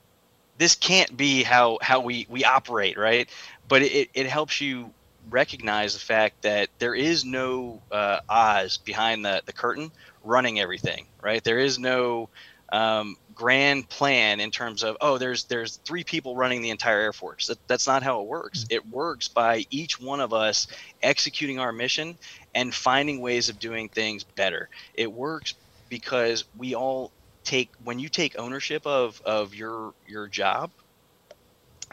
[0.59, 3.29] this can't be how how we we operate, right?
[3.69, 4.93] But it it helps you
[5.29, 9.91] recognize the fact that there is no uh, Oz behind the the curtain
[10.25, 11.43] running everything, right?
[11.43, 12.29] There is no
[12.73, 17.13] um, grand plan in terms of oh there's there's three people running the entire air
[17.13, 17.47] force.
[17.47, 18.65] That, that's not how it works.
[18.65, 18.75] Mm-hmm.
[18.75, 20.67] it works by each one of us
[21.03, 22.19] executing our mission
[22.55, 24.69] and finding ways of doing things better.
[24.95, 25.55] It works
[25.89, 27.11] because we all
[27.45, 30.71] take when you take ownership of of your your job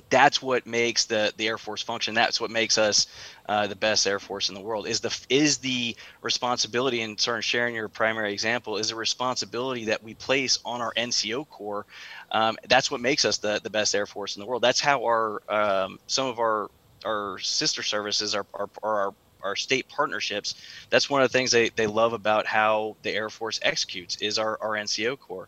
[0.10, 2.13] that's what makes the the Air Force function.
[2.13, 3.08] That's what makes us
[3.48, 4.88] uh, the best Air Force in the world.
[4.88, 9.86] Is the is the responsibility and sort of sharing your primary example is a responsibility
[9.86, 11.86] that we place on our NCO Corps.
[12.32, 14.62] Um, that's what makes us the the best Air Force in the world.
[14.63, 16.70] That's how our um, some of our
[17.06, 20.56] our sister services are, are, are our our state partnerships
[20.89, 24.39] that's one of the things they, they love about how the air force executes is
[24.39, 25.48] our, our nco corps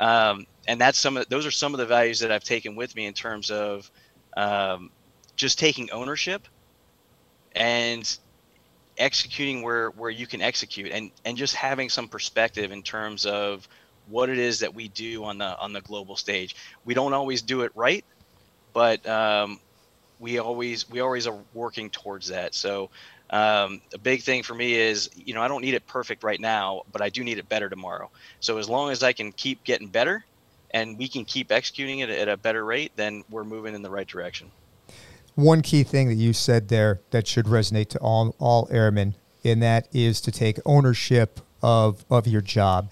[0.00, 2.96] um, and that's some of those are some of the values that I've taken with
[2.96, 3.90] me in terms of
[4.36, 4.90] um,
[5.36, 6.48] just taking ownership
[7.54, 8.18] and
[8.96, 13.68] executing where where you can execute and and just having some perspective in terms of
[14.06, 16.56] what it is that we do on the on the global stage.
[16.84, 18.04] We don't always do it right,
[18.72, 19.60] but um,
[20.18, 22.54] we always we always are working towards that.
[22.54, 22.90] So
[23.30, 26.40] um, a big thing for me is, you know, I don't need it perfect right
[26.40, 28.10] now, but I do need it better tomorrow.
[28.40, 30.24] So as long as I can keep getting better
[30.72, 33.90] and we can keep executing it at a better rate, then we're moving in the
[33.90, 34.50] right direction.
[35.36, 39.14] One key thing that you said there that should resonate to all, all airmen,
[39.44, 42.90] and that is to take ownership of, of your job.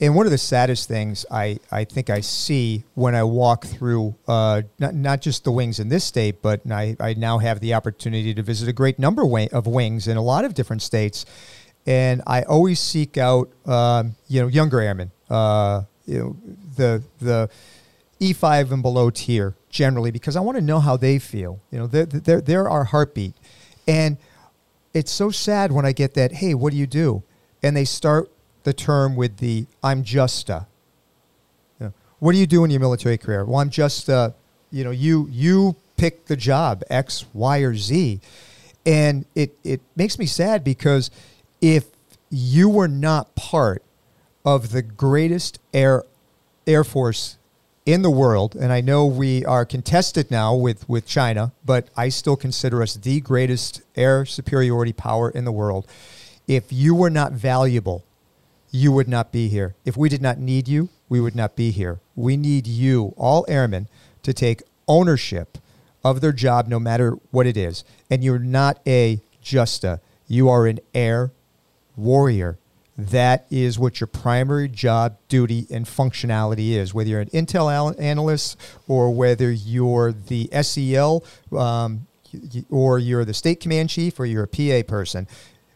[0.00, 4.14] And one of the saddest things I, I think I see when I walk through
[4.28, 7.74] uh, not, not just the wings in this state, but I, I now have the
[7.74, 11.26] opportunity to visit a great number of wings in a lot of different states.
[11.84, 16.36] And I always seek out, um, you know, younger airmen, uh, you know,
[16.76, 17.50] the, the
[18.20, 21.60] E5 and below tier generally, because I want to know how they feel.
[21.72, 23.34] You know, they're, they're, they're our heartbeat.
[23.88, 24.16] And
[24.94, 27.24] it's so sad when I get that, hey, what do you do?
[27.64, 28.30] And they start
[28.64, 30.66] the term with the I'm just a.
[31.80, 33.44] You know, what do you do in your military career?
[33.44, 34.34] Well, I'm just a,
[34.70, 38.20] you know, you you pick the job X, Y, or Z.
[38.86, 41.10] And it, it makes me sad because
[41.60, 41.84] if
[42.30, 43.82] you were not part
[44.46, 46.04] of the greatest air
[46.66, 47.36] air force
[47.84, 52.10] in the world, and I know we are contested now with, with China, but I
[52.10, 55.86] still consider us the greatest air superiority power in the world.
[56.46, 58.04] If you were not valuable
[58.70, 59.74] you would not be here.
[59.84, 62.00] If we did not need you, we would not be here.
[62.14, 63.88] We need you, all airmen,
[64.22, 65.58] to take ownership
[66.04, 67.84] of their job, no matter what it is.
[68.10, 71.32] And you're not a justa, you are an air
[71.96, 72.58] warrior.
[72.96, 76.92] That is what your primary job, duty, and functionality is.
[76.92, 81.24] Whether you're an intel analyst or whether you're the SEL
[81.56, 82.08] um,
[82.68, 85.28] or you're the state command chief or you're a PA person,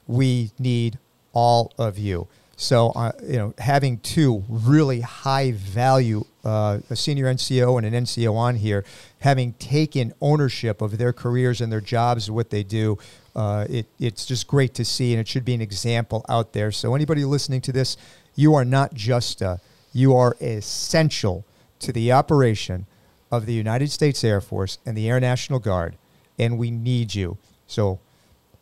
[0.09, 0.99] we need
[1.33, 2.27] all of you.
[2.63, 8.05] So, uh, you know, having two really high value, uh, a senior NCO and an
[8.05, 8.85] NCO on here,
[9.19, 12.99] having taken ownership of their careers and their jobs, what they do,
[13.35, 16.71] uh, it, it's just great to see, and it should be an example out there.
[16.71, 17.97] So, anybody listening to this,
[18.37, 19.59] you are not just a,
[19.93, 21.45] you are essential
[21.81, 22.87] to the operation
[23.33, 25.97] of the United States Air Force and the Air National Guard,
[26.39, 27.39] and we need you.
[27.67, 27.99] So,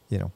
[0.08, 0.32] you know,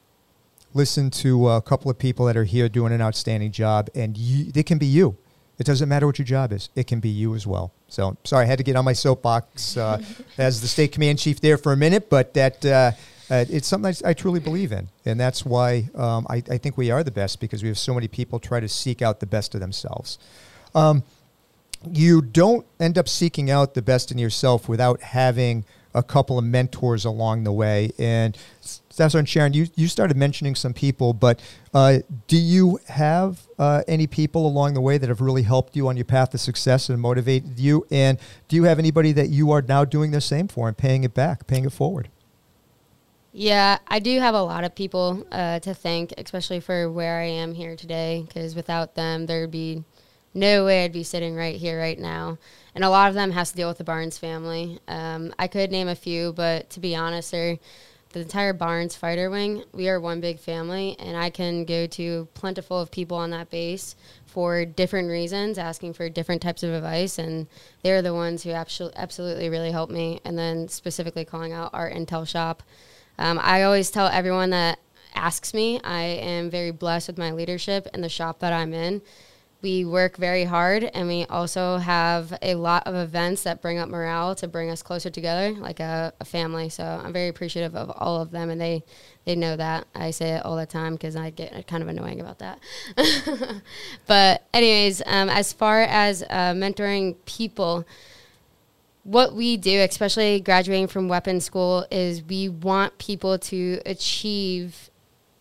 [0.75, 4.53] listen to a couple of people that are here doing an outstanding job, and you,
[4.55, 5.17] it can be you.
[5.59, 7.73] It doesn't matter what your job is; it can be you as well.
[7.89, 10.03] So, sorry, I had to get on my soapbox uh,
[10.37, 12.91] as the state command chief there for a minute, but that uh,
[13.31, 16.77] uh, it's something I, I, truly believe in, and that's why um, I, I, think
[16.77, 19.27] we are the best because we have so many people try to seek out the
[19.27, 20.19] best of themselves.
[20.75, 21.05] Um,
[21.91, 26.45] you don't end up seeking out the best in yourself without having a couple of
[26.45, 27.93] mentors along the way.
[27.99, 28.37] And
[28.95, 31.43] Staff Sergeant Sharon, you, you started mentioning some people, but
[31.75, 35.89] uh, do you have uh, any people along the way that have really helped you
[35.89, 37.85] on your path to success and motivated you?
[37.91, 41.03] And do you have anybody that you are now doing the same for and paying
[41.03, 42.09] it back, paying it forward?
[43.33, 47.25] Yeah, I do have a lot of people uh, to thank, especially for where I
[47.25, 49.83] am here today, because without them, there'd be
[50.35, 52.39] no way I'd be sitting right here right now
[52.75, 54.81] and a lot of them has to deal with the Barnes family.
[54.89, 57.59] Um, I could name a few, but to be honest, sir,
[58.14, 62.29] the entire Barnes fighter wing, we are one big family, and I can go to
[62.35, 67.18] plentiful of people on that base for different reasons, asking for different types of advice,
[67.18, 67.48] and
[67.83, 70.20] they're the ones who absolutely really helped me.
[70.24, 72.62] And then specifically calling out our Intel shop.
[73.18, 74.79] Um, I always tell everyone that
[75.16, 79.03] asks me, I am very blessed with my leadership and the shop that I'm in
[79.64, 83.88] we work very hard and we also have a lot of events that bring up
[83.88, 86.68] morale to bring us closer together like a, a family.
[86.68, 88.85] So i'm very appreciative of all of them and they
[89.24, 89.87] they know that.
[89.94, 92.61] I say it all the time because i get kind of annoying about that.
[94.07, 97.87] But anyways um, as far as uh, mentoring people
[99.03, 104.90] what we do, especially graduating from weapons school, is we want people to achieve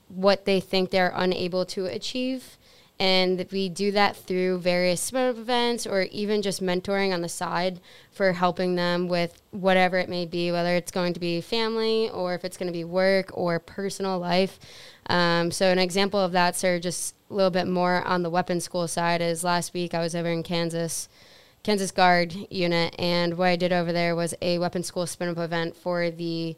[0.07, 2.57] what they think they're unable to achieve
[2.99, 7.79] and we do that through various spin events or even just mentoring on the side
[8.12, 12.36] for helping them with whatever it may be, whether it's going to be family or
[12.36, 14.60] if it's going to be work or personal life.
[15.08, 18.63] Um, so, an example of that, sir, just a little bit more on the weapons
[18.63, 21.10] school side, is last week I was over in Kansas.
[21.63, 25.38] Kansas Guard unit, and what I did over there was a weapons school spin up
[25.38, 26.58] event for the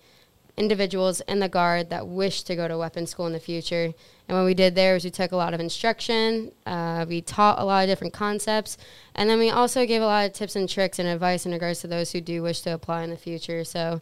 [0.58, 3.94] individuals in the Guard that wish to go to weapons school in the future.
[4.28, 7.60] And what we did there was we took a lot of instruction, uh, we taught
[7.60, 8.78] a lot of different concepts,
[9.14, 11.82] and then we also gave a lot of tips and tricks and advice in regards
[11.82, 13.64] to those who do wish to apply in the future.
[13.64, 14.02] So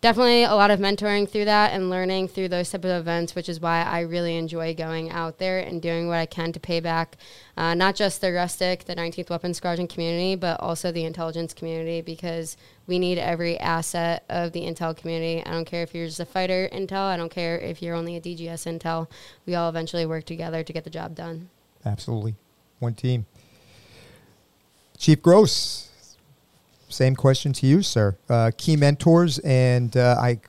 [0.00, 3.48] definitely a lot of mentoring through that and learning through those type of events, which
[3.48, 6.78] is why I really enjoy going out there and doing what I can to pay
[6.80, 7.16] back
[7.56, 12.00] uh, not just the rustic, the 19th Weapons Squadron community, but also the intelligence community
[12.00, 15.44] because we need every asset of the intel community.
[15.46, 18.16] I don't care if you're just a fighter intel, I don't care if you're only
[18.16, 19.08] a DGS intel.
[19.46, 21.48] We all eventually work together to get the job done.
[21.84, 22.34] Absolutely.
[22.78, 23.26] One team.
[24.98, 25.90] Chief Gross,
[26.88, 28.16] same question to you, sir.
[28.28, 30.40] Uh, key mentors, and uh, I,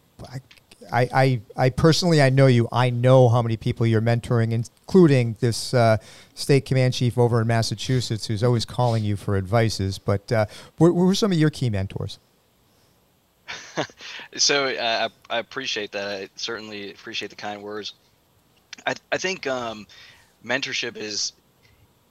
[0.91, 2.67] I, I, I personally, I know you.
[2.71, 5.97] I know how many people you're mentoring, including this uh,
[6.35, 9.97] state command chief over in Massachusetts who's always calling you for advices.
[9.97, 10.45] But uh,
[10.77, 12.19] what, what were some of your key mentors?
[14.35, 16.07] so uh, I, I, appreciate that.
[16.07, 17.93] I certainly appreciate the kind words.
[18.85, 19.85] I, I think um,
[20.43, 21.33] mentorship is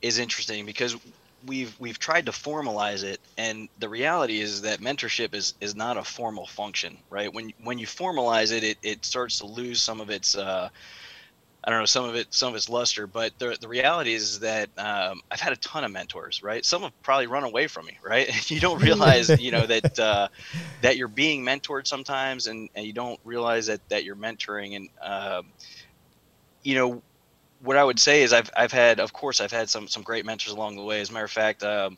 [0.03, 0.97] is interesting because
[1.47, 5.97] we've we've tried to formalize it, and the reality is that mentorship is is not
[5.97, 7.33] a formal function, right?
[7.33, 10.69] When when you formalize it, it, it starts to lose some of its uh,
[11.65, 13.07] I don't know some of it some of its luster.
[13.07, 16.65] But the the reality is that um, I've had a ton of mentors, right?
[16.65, 18.51] Some have probably run away from me, right?
[18.51, 20.29] you don't realize you know that uh,
[20.83, 24.89] that you're being mentored sometimes, and, and you don't realize that that you're mentoring, and
[25.03, 25.53] um,
[26.65, 27.03] you know
[27.61, 30.27] what I would say is I've I've had, of course, I've had some some great
[30.27, 31.01] mentors along the way.
[31.01, 31.97] As a matter of fact, um,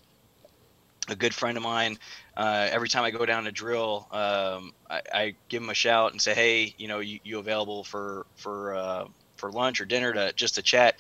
[1.09, 1.99] a good friend of mine,
[2.37, 6.13] uh, every time I go down to drill, um, I, I, give him a shout
[6.13, 9.05] and say, "Hey, you know, you, you available for for uh,
[9.37, 10.97] for lunch or dinner to just to chat?"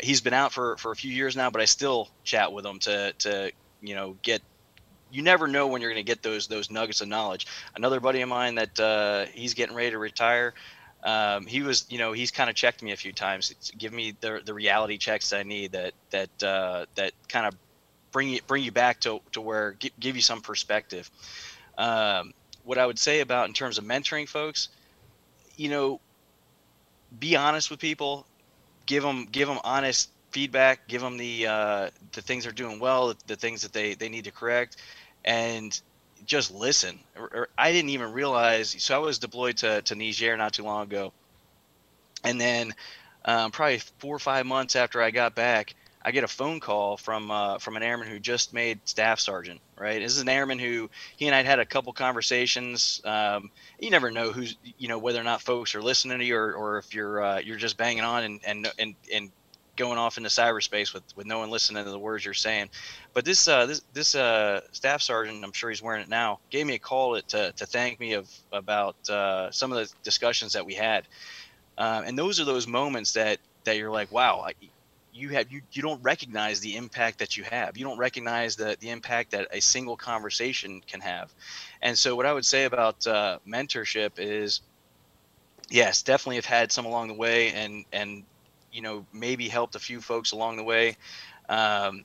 [0.00, 2.78] He's been out for for a few years now, but I still chat with him
[2.80, 4.42] to to you know get
[5.10, 7.46] you never know when you're going to get those those nuggets of knowledge.
[7.74, 10.54] Another buddy of mine that uh, he's getting ready to retire
[11.04, 14.14] um, he was, you know, he's kind of checked me a few times, give me
[14.20, 17.54] the the reality checks that I need that that uh, that kind of
[18.10, 21.10] bring you bring you back to to where give, give you some perspective.
[21.76, 22.32] Um,
[22.64, 24.68] what I would say about in terms of mentoring folks,
[25.56, 26.00] you know,
[27.18, 28.26] be honest with people,
[28.86, 33.08] give them give them honest feedback, give them the uh, the things they're doing well,
[33.08, 34.76] the, the things that they they need to correct,
[35.22, 35.78] and
[36.26, 36.98] just listen.
[37.16, 38.74] Or, or I didn't even realize.
[38.82, 41.12] So I was deployed to, to Niger not too long ago.
[42.22, 42.74] And then
[43.24, 46.98] um, probably four or five months after I got back, I get a phone call
[46.98, 49.60] from uh, from an airman who just made staff sergeant.
[49.76, 53.00] Right, this is an airman who he and I'd had a couple conversations.
[53.04, 56.36] Um, you never know who's you know whether or not folks are listening to you
[56.36, 59.30] or, or if you're uh, you're just banging on and and and and
[59.76, 62.70] going off into cyberspace with with no one listening to the words you're saying.
[63.12, 66.66] But this uh, this this uh, staff sergeant, I'm sure he's wearing it now, gave
[66.66, 70.64] me a call to to thank me of about uh, some of the discussions that
[70.66, 71.06] we had.
[71.76, 74.52] Um, and those are those moments that that you're like, wow, I,
[75.12, 77.76] you have you you don't recognize the impact that you have.
[77.76, 81.32] You don't recognize the the impact that a single conversation can have.
[81.82, 84.60] And so what I would say about uh, mentorship is
[85.70, 88.24] yes, definitely have had some along the way, and and
[88.74, 90.96] you know maybe helped a few folks along the way.
[91.48, 92.04] Um,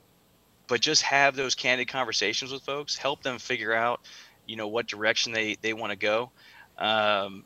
[0.67, 4.01] but just have those candid conversations with folks help them figure out
[4.45, 6.31] you know what direction they they want to go.
[6.77, 7.43] Um,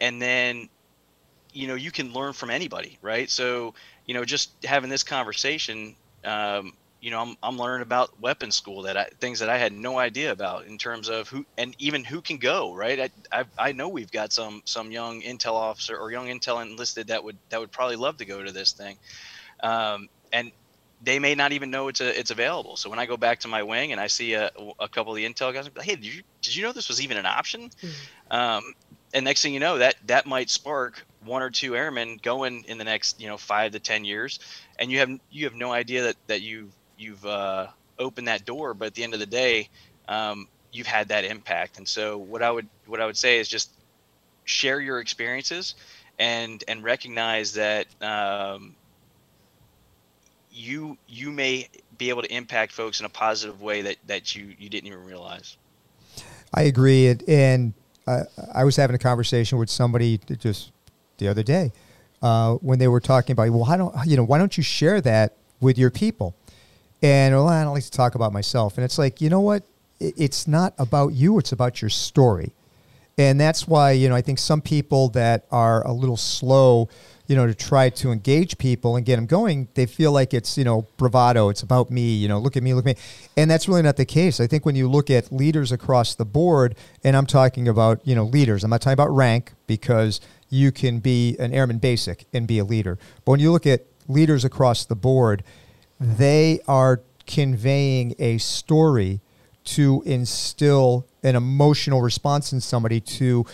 [0.00, 0.68] and then
[1.52, 3.30] you know you can learn from anybody right?
[3.30, 3.74] So
[4.06, 5.94] you know just having this conversation
[6.24, 6.72] um,
[7.04, 9.98] you know, I'm, I'm learning about weapons school that I, things that I had no
[9.98, 12.74] idea about in terms of who and even who can go.
[12.74, 16.62] Right, I, I, I know we've got some some young intel officer or young intel
[16.62, 18.96] enlisted that would that would probably love to go to this thing,
[19.62, 20.50] um, and
[21.02, 22.74] they may not even know it's a, it's available.
[22.76, 24.50] So when I go back to my wing and I see a,
[24.80, 27.02] a couple of the intel guys, like, hey, did you did you know this was
[27.02, 27.68] even an option?
[27.68, 28.34] Mm-hmm.
[28.34, 28.72] Um,
[29.12, 32.78] and next thing you know, that that might spark one or two airmen going in
[32.78, 34.40] the next you know five to ten years,
[34.78, 37.68] and you have you have no idea that that you you've uh,
[37.98, 39.68] opened that door, but at the end of the day,
[40.08, 41.78] um, you've had that impact.
[41.78, 43.70] And so what I would what I would say is just
[44.44, 45.74] share your experiences
[46.18, 48.74] and and recognize that um,
[50.52, 51.68] you you may
[51.98, 55.04] be able to impact folks in a positive way that that you you didn't even
[55.04, 55.56] realize.
[56.56, 57.74] I agree, and
[58.06, 58.24] uh,
[58.54, 60.70] I was having a conversation with somebody just
[61.18, 61.72] the other day
[62.22, 65.00] uh, when they were talking about, well, why don't you know why don't you share
[65.00, 66.34] that with your people?
[67.04, 68.78] And well, I don't like to talk about myself.
[68.78, 69.62] And it's like, you know what?
[70.00, 72.54] It's not about you, it's about your story.
[73.18, 76.88] And that's why, you know, I think some people that are a little slow,
[77.26, 80.56] you know, to try to engage people and get them going, they feel like it's,
[80.56, 81.50] you know, bravado.
[81.50, 83.02] It's about me, you know, look at me, look at me.
[83.36, 84.40] And that's really not the case.
[84.40, 86.74] I think when you look at leaders across the board,
[87.04, 91.00] and I'm talking about, you know, leaders, I'm not talking about rank because you can
[91.00, 92.98] be an airman basic and be a leader.
[93.26, 95.44] But when you look at leaders across the board,
[96.00, 99.20] they are conveying a story
[99.64, 103.44] to instill an emotional response in somebody to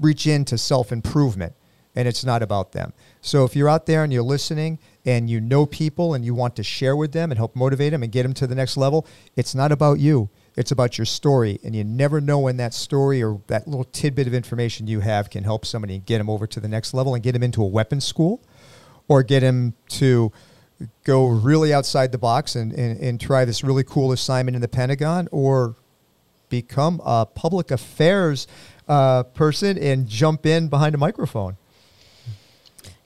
[0.00, 1.54] reach into self improvement.
[1.94, 2.92] And it's not about them.
[3.20, 6.54] So if you're out there and you're listening and you know people and you want
[6.56, 9.04] to share with them and help motivate them and get them to the next level,
[9.34, 10.30] it's not about you.
[10.54, 11.58] It's about your story.
[11.64, 15.28] And you never know when that story or that little tidbit of information you have
[15.28, 17.62] can help somebody and get them over to the next level and get them into
[17.62, 18.44] a weapons school
[19.08, 20.30] or get them to
[21.04, 24.68] go really outside the box and, and, and try this really cool assignment in the
[24.68, 25.74] Pentagon or
[26.48, 28.46] become a public affairs
[28.88, 31.56] uh, person and jump in behind a microphone.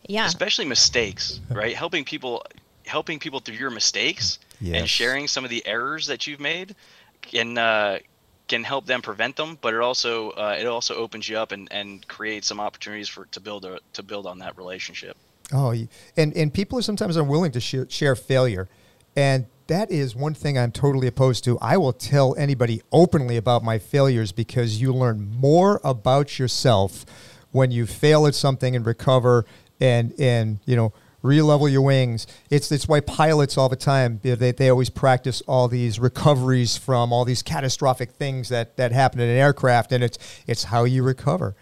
[0.07, 0.27] Yeah.
[0.27, 1.75] especially mistakes, right?
[1.75, 2.45] helping people,
[2.87, 4.77] helping people through your mistakes Yes.
[4.81, 6.77] and sharing some of the errors that you've made
[7.21, 7.99] can uh,
[8.47, 9.59] can help them prevent them.
[9.61, 13.25] But it also uh, it also opens you up and, and creates some opportunities for
[13.27, 15.17] to build a to build on that relationship.
[15.53, 15.75] Oh,
[16.17, 18.69] and and people are sometimes unwilling to sh- share failure,
[19.15, 21.59] and that is one thing I'm totally opposed to.
[21.61, 27.07] I will tell anybody openly about my failures because you learn more about yourself
[27.53, 29.45] when you fail at something and recover
[29.81, 30.93] and and you know
[31.23, 32.27] re-level your wings.
[32.51, 35.99] It's it's why pilots all the time you know, they, they always practice all these
[35.99, 40.65] recoveries from all these catastrophic things that that happen in an aircraft, and it's it's
[40.65, 41.55] how you recover.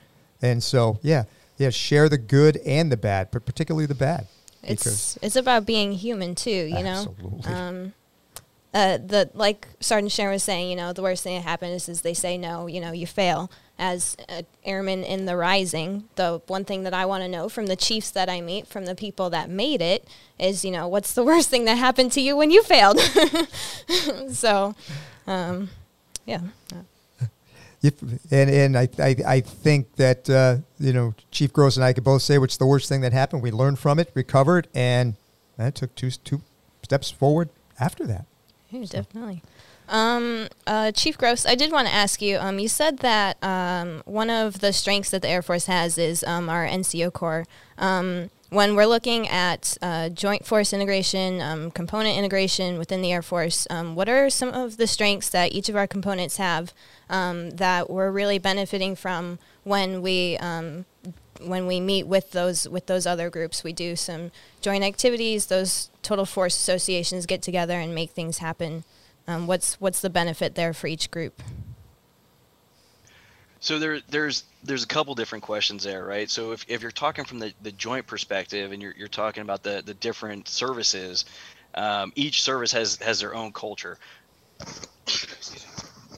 [0.42, 1.24] And so yeah,
[1.60, 4.26] yeah, share the good and the bad, but particularly the bad.
[4.62, 7.06] It's it's about being human too, you know.
[7.10, 7.52] Absolutely.
[7.52, 7.92] Um,
[8.72, 12.00] uh, the like Sergeant Sharon was saying, you know, the worst thing that happens is
[12.00, 13.50] they say no, you know, you fail.
[13.78, 17.66] As an airman in the Rising, the one thing that I want to know from
[17.66, 20.08] the chiefs that I meet, from the people that made it,
[20.38, 22.98] is you know, what's the worst thing that happened to you when you failed?
[24.30, 24.74] so,
[25.26, 25.68] um,
[26.24, 26.40] yeah.
[27.82, 31.92] If, and and I, I I think that uh, you know Chief Gross and I
[31.92, 33.42] could both say what's the worst thing that happened.
[33.42, 35.14] We learned from it, recovered, and
[35.56, 36.42] that took two two
[36.82, 38.26] steps forward after that.
[38.70, 39.42] Yeah, definitely.
[39.88, 42.38] Um, uh, Chief Gross, I did want to ask you.
[42.38, 46.22] Um, you said that um, one of the strengths that the Air Force has is
[46.24, 47.44] um, our NCO Corps.
[48.50, 53.64] When we're looking at uh, joint force integration, um, component integration within the Air Force,
[53.70, 56.74] um, what are some of the strengths that each of our components have
[57.08, 60.84] um, that we're really benefiting from when we um,
[61.40, 63.62] when we meet with those with those other groups?
[63.62, 65.46] We do some joint activities.
[65.46, 68.82] Those total force associations get together and make things happen.
[69.28, 71.40] Um, what's what's the benefit there for each group?
[73.60, 76.30] So there, there's there's a couple different questions there, right?
[76.30, 79.62] So if, if you're talking from the, the joint perspective and you're, you're talking about
[79.62, 81.26] the, the different services,
[81.74, 83.98] um, each service has has their own culture,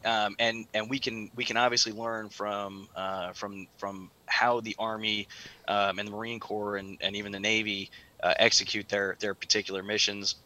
[0.05, 4.77] um, and and we can we can obviously learn from uh, from from how the
[4.79, 5.27] Army
[5.67, 7.91] um, and the Marine Corps and, and even the Navy
[8.23, 10.37] uh, execute their their particular missions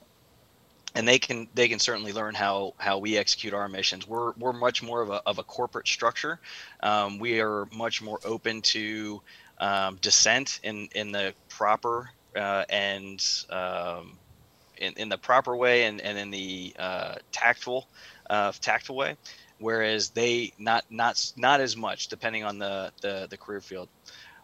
[0.97, 4.09] and they can they can certainly learn how how we execute our missions.
[4.09, 6.41] We're we're much more of a of a corporate structure.
[6.83, 9.23] Um, we are much more open to
[9.59, 14.19] um, dissent in in the proper uh, and um,
[14.79, 17.87] in, in the proper way and, and in the uh, tactful
[18.31, 19.17] uh, tactful way,
[19.59, 23.89] whereas they not not not as much depending on the the, the career field.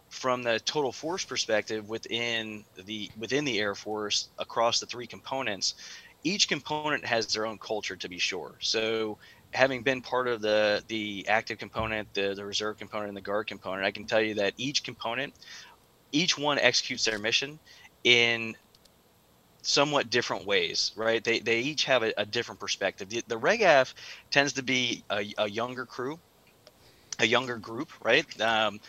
[0.09, 5.73] From the total force perspective within the within the Air Force across the three components,
[6.23, 8.55] each component has their own culture to be sure.
[8.59, 9.17] So
[9.51, 13.47] having been part of the the active component, the, the reserve component, and the guard
[13.47, 15.33] component, I can tell you that each component,
[16.11, 17.59] each one executes their mission
[18.03, 18.55] in
[19.61, 21.23] somewhat different ways, right?
[21.23, 23.09] They, they each have a, a different perspective.
[23.09, 23.93] The, the RegAF
[24.29, 26.19] tends to be a, a younger crew,
[27.19, 28.25] a younger group, right?
[28.41, 28.79] Um,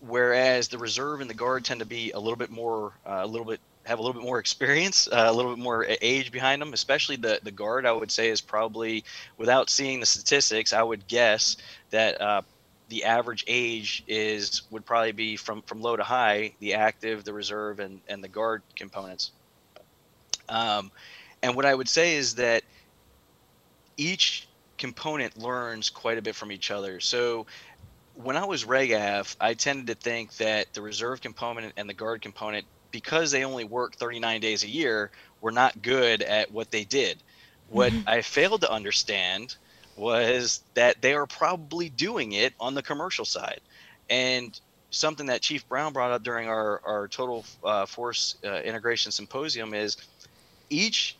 [0.00, 3.26] whereas the reserve and the guard tend to be a little bit more, uh, a
[3.26, 6.60] little bit have a little bit more experience, uh, a little bit more age behind
[6.60, 6.72] them.
[6.72, 9.04] Especially the the guard, I would say, is probably
[9.36, 11.56] without seeing the statistics, I would guess
[11.90, 12.42] that uh,
[12.88, 17.32] the average age is would probably be from from low to high, the active, the
[17.32, 19.32] reserve, and and the guard components.
[20.48, 20.90] Um,
[21.42, 22.62] and what I would say is that
[23.96, 27.00] each component learns quite a bit from each other.
[27.00, 27.46] So
[28.14, 32.22] when I was RegAF, I tended to think that the reserve component and the guard
[32.22, 35.10] component because they only work 39 days a year,
[35.40, 37.18] were not good at what they did.
[37.68, 39.54] What I failed to understand
[39.96, 43.60] was that they are probably doing it on the commercial side.
[44.08, 44.58] And
[44.90, 49.72] something that Chief Brown brought up during our, our total uh, force uh, integration symposium
[49.74, 49.96] is
[50.68, 51.16] each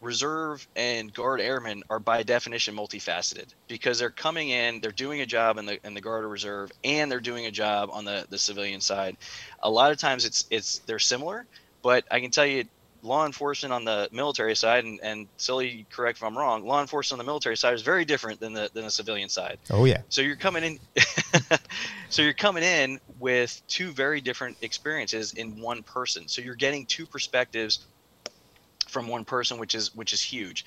[0.00, 5.26] reserve and guard airmen are by definition multifaceted because they're coming in they're doing a
[5.26, 8.26] job in the in the guard or reserve and they're doing a job on the
[8.30, 9.16] the civilian side.
[9.62, 11.46] A lot of times it's it's they're similar
[11.82, 12.64] but i can tell you
[13.02, 17.20] law enforcement on the military side and and Sully correct if i'm wrong law enforcement
[17.20, 19.58] on the military side is very different than the than the civilian side.
[19.70, 20.02] Oh yeah.
[20.08, 20.78] so you're coming in
[22.10, 26.28] so you're coming in with two very different experiences in one person.
[26.28, 27.86] So you're getting two perspectives
[28.90, 30.64] from one person, which is which is huge.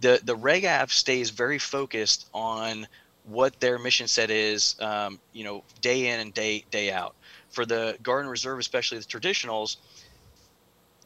[0.00, 2.86] The the RegAF stays very focused on
[3.24, 7.14] what their mission set is, um, you know, day in and day day out.
[7.50, 9.76] For the Guard and Reserve, especially the traditionals,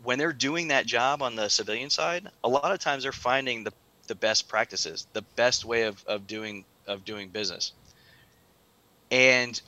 [0.03, 3.65] when they're doing that job on the civilian side, a lot of times they're finding
[3.65, 3.73] the
[4.07, 7.73] the best practices, the best way of, of doing of doing business.
[9.11, 9.61] And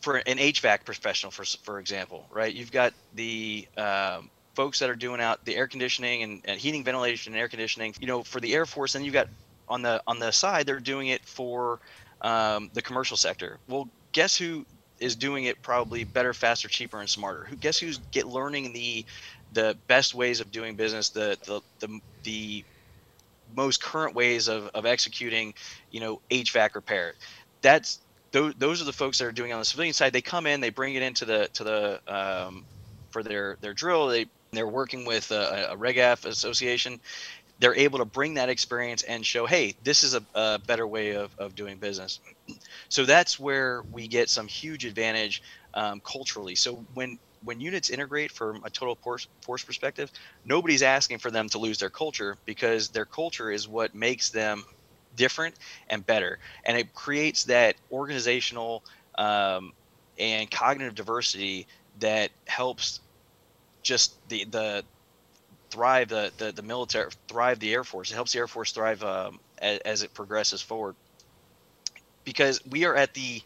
[0.00, 2.52] for an HVAC professional, for for example, right?
[2.52, 6.84] You've got the um, folks that are doing out the air conditioning and, and heating,
[6.84, 7.94] ventilation, and air conditioning.
[8.00, 9.28] You know, for the Air Force, and you've got
[9.68, 11.80] on the on the side they're doing it for
[12.20, 13.58] um, the commercial sector.
[13.68, 14.64] Well, guess who
[15.00, 17.44] is doing it probably better, faster, cheaper, and smarter?
[17.44, 19.04] Who guess who's get learning the
[19.52, 22.64] the best ways of doing business, the the the, the
[23.56, 25.54] most current ways of, of executing,
[25.90, 27.14] you know, HVAC repair.
[27.62, 28.00] That's
[28.32, 30.12] those, those are the folks that are doing on the civilian side.
[30.12, 32.64] They come in, they bring it into the to the um,
[33.10, 34.08] for their their drill.
[34.08, 34.26] They
[34.56, 37.00] they're working with a, a RegAF association.
[37.58, 41.12] They're able to bring that experience and show, hey, this is a, a better way
[41.12, 42.20] of, of doing business.
[42.88, 45.42] So that's where we get some huge advantage
[45.74, 46.54] um, culturally.
[46.54, 50.10] So when when units integrate from a total force, force perspective,
[50.46, 54.64] nobody's asking for them to lose their culture because their culture is what makes them
[55.14, 55.54] different
[55.88, 56.38] and better.
[56.64, 58.82] And it creates that organizational
[59.18, 59.72] um,
[60.18, 61.66] and cognitive diversity
[61.98, 63.00] that helps
[63.84, 64.84] just the, the
[65.70, 68.10] thrive the, the, the military, thrive the Air Force.
[68.10, 70.96] It helps the Air Force thrive um, as, as it progresses forward.
[72.24, 73.42] Because we are at the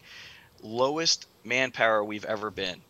[0.63, 2.81] lowest manpower we've ever been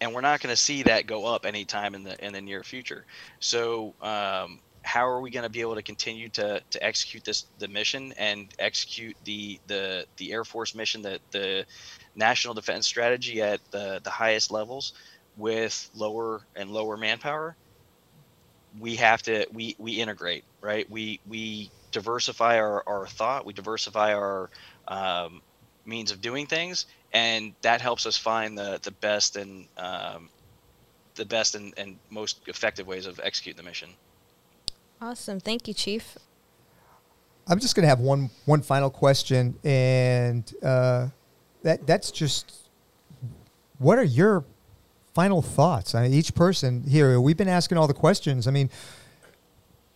[0.00, 2.62] and we're not going to see that go up anytime in the in the near
[2.62, 3.04] future.
[3.40, 7.46] So, um, how are we going to be able to continue to, to execute this
[7.58, 11.66] the mission and execute the the the Air Force mission, the the
[12.14, 14.92] national defense strategy at the the highest levels
[15.38, 17.56] with lower and lower manpower?
[18.78, 20.88] We have to we we integrate right.
[20.90, 23.46] We we diversify our, our thought.
[23.46, 24.50] We diversify our
[24.86, 25.40] um,
[25.86, 30.28] means of doing things, and that helps us find the the best and um,
[31.14, 33.90] the best and, and most effective ways of executing the mission.
[35.00, 36.18] Awesome, thank you, Chief.
[37.46, 41.08] I'm just going to have one one final question, and uh,
[41.62, 42.68] that that's just
[43.78, 44.44] what are your
[45.18, 45.96] final thoughts?
[45.96, 48.46] I each person here, we've been asking all the questions.
[48.46, 48.70] I mean,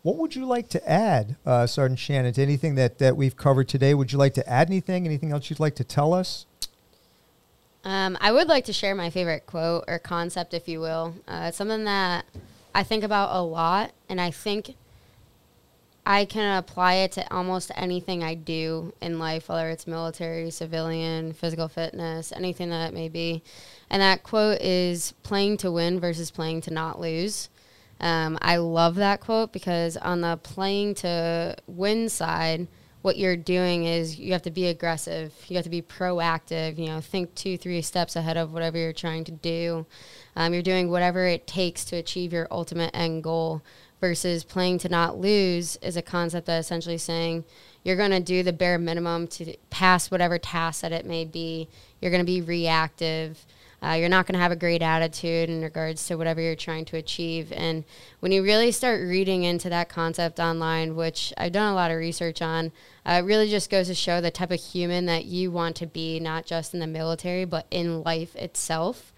[0.03, 3.68] what would you like to add, uh, Sergeant Shannon, to anything that, that we've covered
[3.68, 3.95] today?
[3.95, 5.07] Would you like to add anything?
[5.07, 6.47] Anything else you'd like to tell us?
[7.85, 11.14] Um, I would like to share my favorite quote or concept, if you will.
[11.29, 12.25] Uh, it's something that
[12.75, 14.75] I think about a lot, and I think
[16.05, 21.32] I can apply it to almost anything I do in life, whether it's military, civilian,
[21.32, 23.42] physical fitness, anything that it may be.
[23.88, 27.50] And that quote is playing to win versus playing to not lose.
[28.00, 32.66] Um, I love that quote because on the playing to win side,
[33.03, 35.32] what you're doing is you have to be aggressive.
[35.48, 36.78] You have to be proactive.
[36.78, 39.86] You know, think two, three steps ahead of whatever you're trying to do.
[40.34, 43.62] Um, you're doing whatever it takes to achieve your ultimate end goal.
[44.03, 47.44] Versus playing to not lose is a concept that essentially saying
[47.84, 51.68] you're going to do the bare minimum to pass whatever task that it may be.
[52.00, 53.46] You're going to be reactive.
[53.80, 56.84] Uh, you're not going to have a great attitude in regards to whatever you're trying
[56.86, 57.53] to achieve.
[57.53, 57.84] And
[58.18, 61.96] when you really start reading into that concept online, which I've done a lot of
[61.96, 62.72] research on,
[63.07, 65.86] uh, it really just goes to show the type of human that you want to
[65.86, 69.11] be, not just in the military, but in life itself.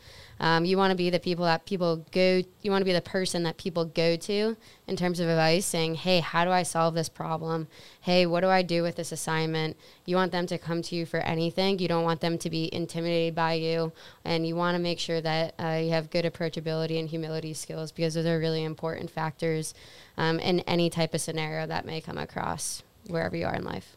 [0.44, 2.42] Um, you want to be the people that people go.
[2.60, 5.94] You want to be the person that people go to in terms of advice, saying,
[5.94, 7.66] "Hey, how do I solve this problem?
[8.02, 9.74] Hey, what do I do with this assignment?"
[10.04, 11.78] You want them to come to you for anything.
[11.78, 13.92] You don't want them to be intimidated by you,
[14.22, 17.90] and you want to make sure that uh, you have good approachability and humility skills
[17.90, 19.72] because those are really important factors
[20.18, 23.96] um, in any type of scenario that may come across wherever you are in life.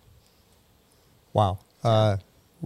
[1.33, 1.59] Wow.
[1.83, 2.15] Uh,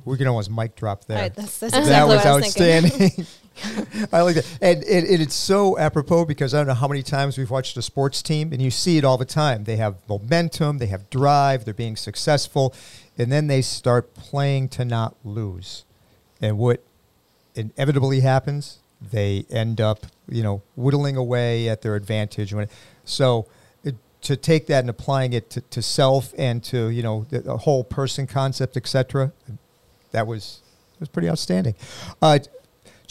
[0.05, 1.17] we can almost mic drop there.
[1.17, 3.25] Right, that's, that's exactly that was, was outstanding.
[4.11, 7.03] I like that, and it, it, it's so apropos because I don't know how many
[7.03, 9.65] times we've watched a sports team, and you see it all the time.
[9.65, 12.73] They have momentum, they have drive, they're being successful,
[13.17, 15.83] and then they start playing to not lose.
[16.41, 16.81] And what
[17.53, 22.53] inevitably happens, they end up, you know, whittling away at their advantage.
[23.03, 23.47] So
[23.83, 27.39] it, to take that and applying it to, to self and to you know the,
[27.39, 29.33] the whole person concept, etc
[30.11, 30.61] that was
[30.99, 31.75] was pretty outstanding.
[32.21, 32.39] Uh,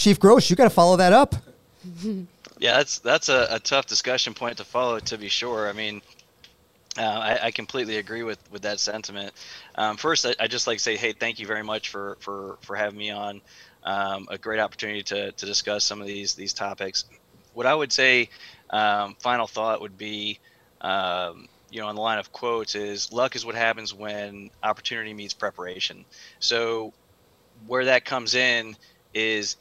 [0.00, 1.34] Chief Gross, you got to follow that up.
[2.58, 5.66] Yeah, that's that's a, a, tough discussion point to follow, to be sure.
[5.66, 6.02] I mean,
[6.98, 9.32] uh, I, I, completely agree with, with that sentiment.
[9.76, 12.58] Um, first, I, I just like to say, hey, thank you very much for for,
[12.60, 13.40] for having me on.
[13.82, 17.06] Um, a great opportunity to, to discuss some of these these topics.
[17.54, 18.28] What I would say,
[18.68, 20.38] um, final thought would be,
[20.82, 25.14] um, you know, on the line of quotes is luck is what happens when opportunity
[25.14, 26.04] meets preparation.
[26.40, 26.92] So
[27.66, 28.76] where that comes in
[29.14, 29.56] is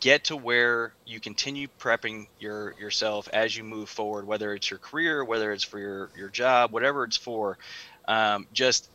[0.00, 4.78] get to where you continue prepping your yourself as you move forward, whether it's your
[4.78, 7.58] career, whether it's for your, your job, whatever it's for.
[8.08, 8.88] Um, just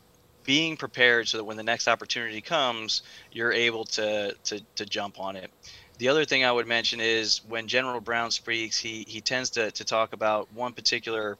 [0.43, 5.19] being prepared so that when the next opportunity comes, you're able to to, to jump
[5.19, 5.51] on it.
[5.97, 9.71] The other thing I would mention is when General Brown speaks, he he tends to
[9.71, 11.37] to talk about one particular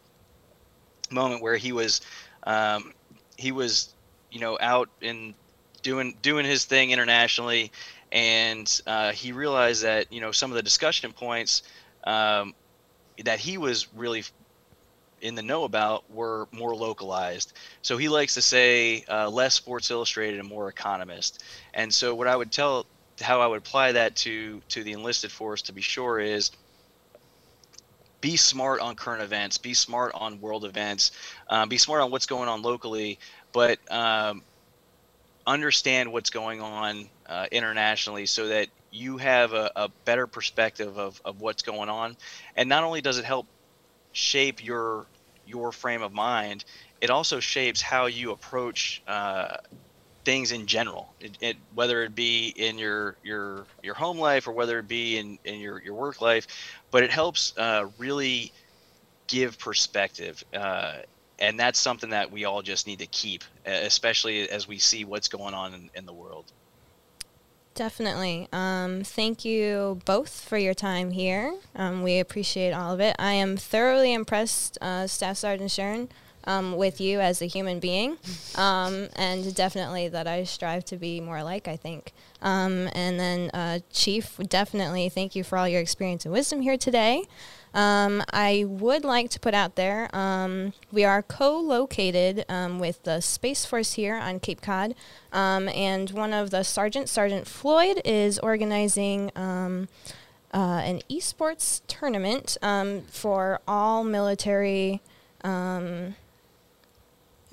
[1.10, 2.02] moment where he was
[2.44, 2.94] um,
[3.38, 3.94] he was
[4.32, 5.34] you know out in
[5.82, 7.72] doing doing his thing internationally,
[8.12, 11.64] and uh, he realized that you know some of the discussion points
[12.04, 12.54] um,
[13.24, 14.24] that he was really
[15.22, 17.54] in the know about were more localized.
[17.82, 21.44] So he likes to say uh, less Sports Illustrated and more Economist.
[21.74, 22.88] And so what I would tell,
[23.20, 26.52] how I would apply that to to the enlisted force to be sure is
[28.20, 31.12] be smart on current events, be smart on world events,
[31.50, 33.20] um, be smart on what's going on locally,
[33.52, 34.44] but um,
[35.52, 41.22] understand what's going on uh, internationally so that you have a, a, better perspective of,
[41.24, 42.18] of what's going on.
[42.56, 43.48] And not only does it help
[44.12, 45.06] shape your
[45.48, 46.64] your frame of mind,
[47.02, 49.58] it also shapes how you approach uh,
[50.24, 51.14] things in general.
[51.20, 55.18] It, it, whether it be in your your your home life or whether it be
[55.18, 56.48] in, in your, your work life,
[56.92, 58.52] but it helps uh, really
[59.28, 60.44] give perspective.
[60.54, 60.98] Uh,
[61.42, 65.28] and that's something that we all just need to keep, especially as we see what's
[65.28, 66.46] going on in, in the world.
[67.74, 68.48] Definitely.
[68.54, 71.56] Um, thank you both for your time here.
[71.76, 73.16] Um, we appreciate all of it.
[73.18, 76.10] I am thoroughly impressed, uh, Staff Sergeant Sharon,
[76.44, 78.18] um, with you as a human being,
[78.56, 82.14] um, and definitely that I strive to be more like, I think.
[82.42, 86.78] Um, and then, uh, Chief, definitely thank you for all your experience and wisdom here
[86.78, 87.26] today.
[87.74, 93.02] Um, I would like to put out there um, we are co located um, with
[93.04, 94.94] the Space Force here on Cape Cod,
[95.32, 99.32] um, and one of the Sergeant, Sergeant Floyd, is organizing.
[99.36, 99.88] Um,
[100.54, 105.00] uh, an esports tournament um, for all military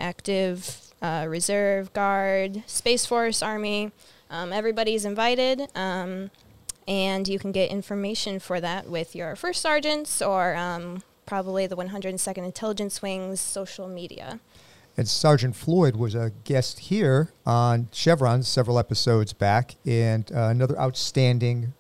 [0.01, 3.93] active uh, reserve guard space force army
[4.33, 5.61] everybody's invited
[6.89, 11.77] and you can get information for that with your first sergeants or um, probably the
[11.77, 14.41] 102nd Intelligence Wing's social media.
[14.97, 20.77] And Sergeant Floyd was a guest here on Chevron several episodes back, and uh, another
[20.81, 21.75] outstanding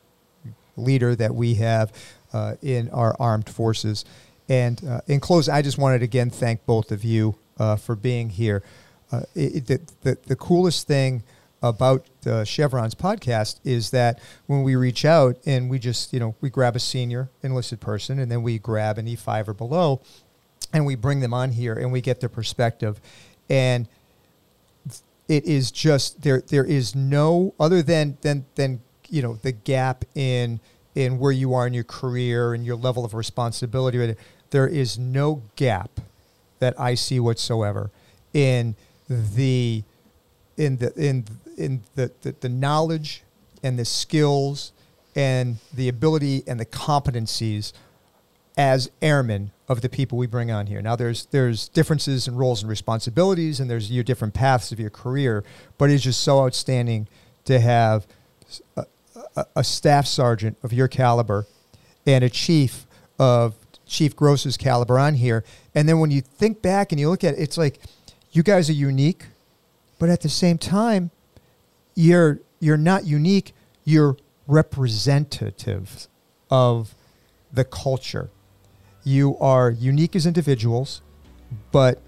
[0.76, 1.92] leader that we have
[2.32, 4.04] uh, in our armed forces.
[4.48, 7.96] And uh, in closing, I just wanted to again thank both of you uh, for
[7.96, 8.62] being here.
[9.10, 11.24] Uh, it, the, the, the coolest thing
[11.62, 16.34] about uh, Chevron's podcast is that when we reach out and we just, you know,
[16.40, 20.00] we grab a senior enlisted person and then we grab an E5 or below
[20.72, 23.00] and we bring them on here and we get their perspective.
[23.50, 23.88] And
[25.28, 30.04] it is just there there is no other than than than you know the gap
[30.14, 30.58] in
[30.94, 34.16] in where you are in your career and your level of responsibility
[34.50, 36.00] there is no gap
[36.58, 37.90] that I see whatsoever
[38.32, 38.74] in
[39.08, 39.82] the
[40.56, 41.26] in the in
[41.58, 43.22] in the, the, the knowledge
[43.62, 44.72] and the skills
[45.14, 47.72] and the ability and the competencies
[48.56, 50.82] as airmen of the people we bring on here.
[50.82, 54.90] Now, there's there's differences in roles and responsibilities, and there's your different paths of your
[54.90, 55.44] career.
[55.76, 57.06] But it's just so outstanding
[57.44, 58.06] to have
[58.76, 58.86] a,
[59.36, 61.46] a, a staff sergeant of your caliber
[62.06, 62.86] and a chief
[63.18, 63.54] of
[63.86, 65.44] Chief Gross's caliber on here.
[65.74, 67.80] And then when you think back and you look at it, it's like
[68.32, 69.26] you guys are unique,
[69.98, 71.10] but at the same time,
[71.98, 76.06] you're you're not unique you're representative
[76.48, 76.94] of
[77.52, 78.30] the culture
[79.02, 81.02] you are unique as individuals
[81.72, 82.00] but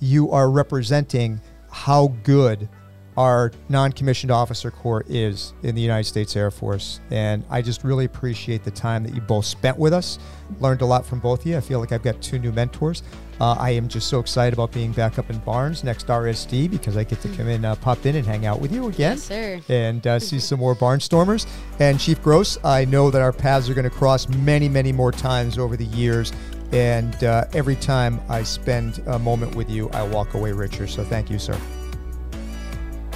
[0.00, 1.40] you are representing
[1.70, 2.68] how good
[3.16, 7.00] our non-commissioned officer corps is in the United States Air Force.
[7.10, 10.18] And I just really appreciate the time that you both spent with us.
[10.60, 11.56] Learned a lot from both of you.
[11.56, 13.02] I feel like I've got two new mentors.
[13.40, 16.96] Uh, I am just so excited about being back up in Barnes next RSD because
[16.96, 19.12] I get to come in, uh, pop in, and hang out with you again.
[19.12, 19.60] Yes, sir.
[19.68, 21.46] And uh, see some more Barnstormers.
[21.78, 25.12] And Chief Gross, I know that our paths are going to cross many, many more
[25.12, 26.32] times over the years.
[26.72, 30.86] And uh, every time I spend a moment with you, I walk away richer.
[30.86, 31.58] So thank you, sir.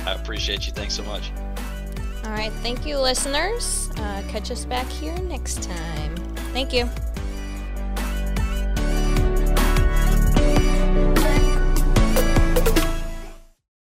[0.07, 0.73] I appreciate you.
[0.73, 1.31] Thanks so much.
[2.25, 2.53] All right.
[2.63, 3.91] Thank you, listeners.
[3.97, 6.17] Uh, catch us back here next time.
[6.53, 6.89] Thank you.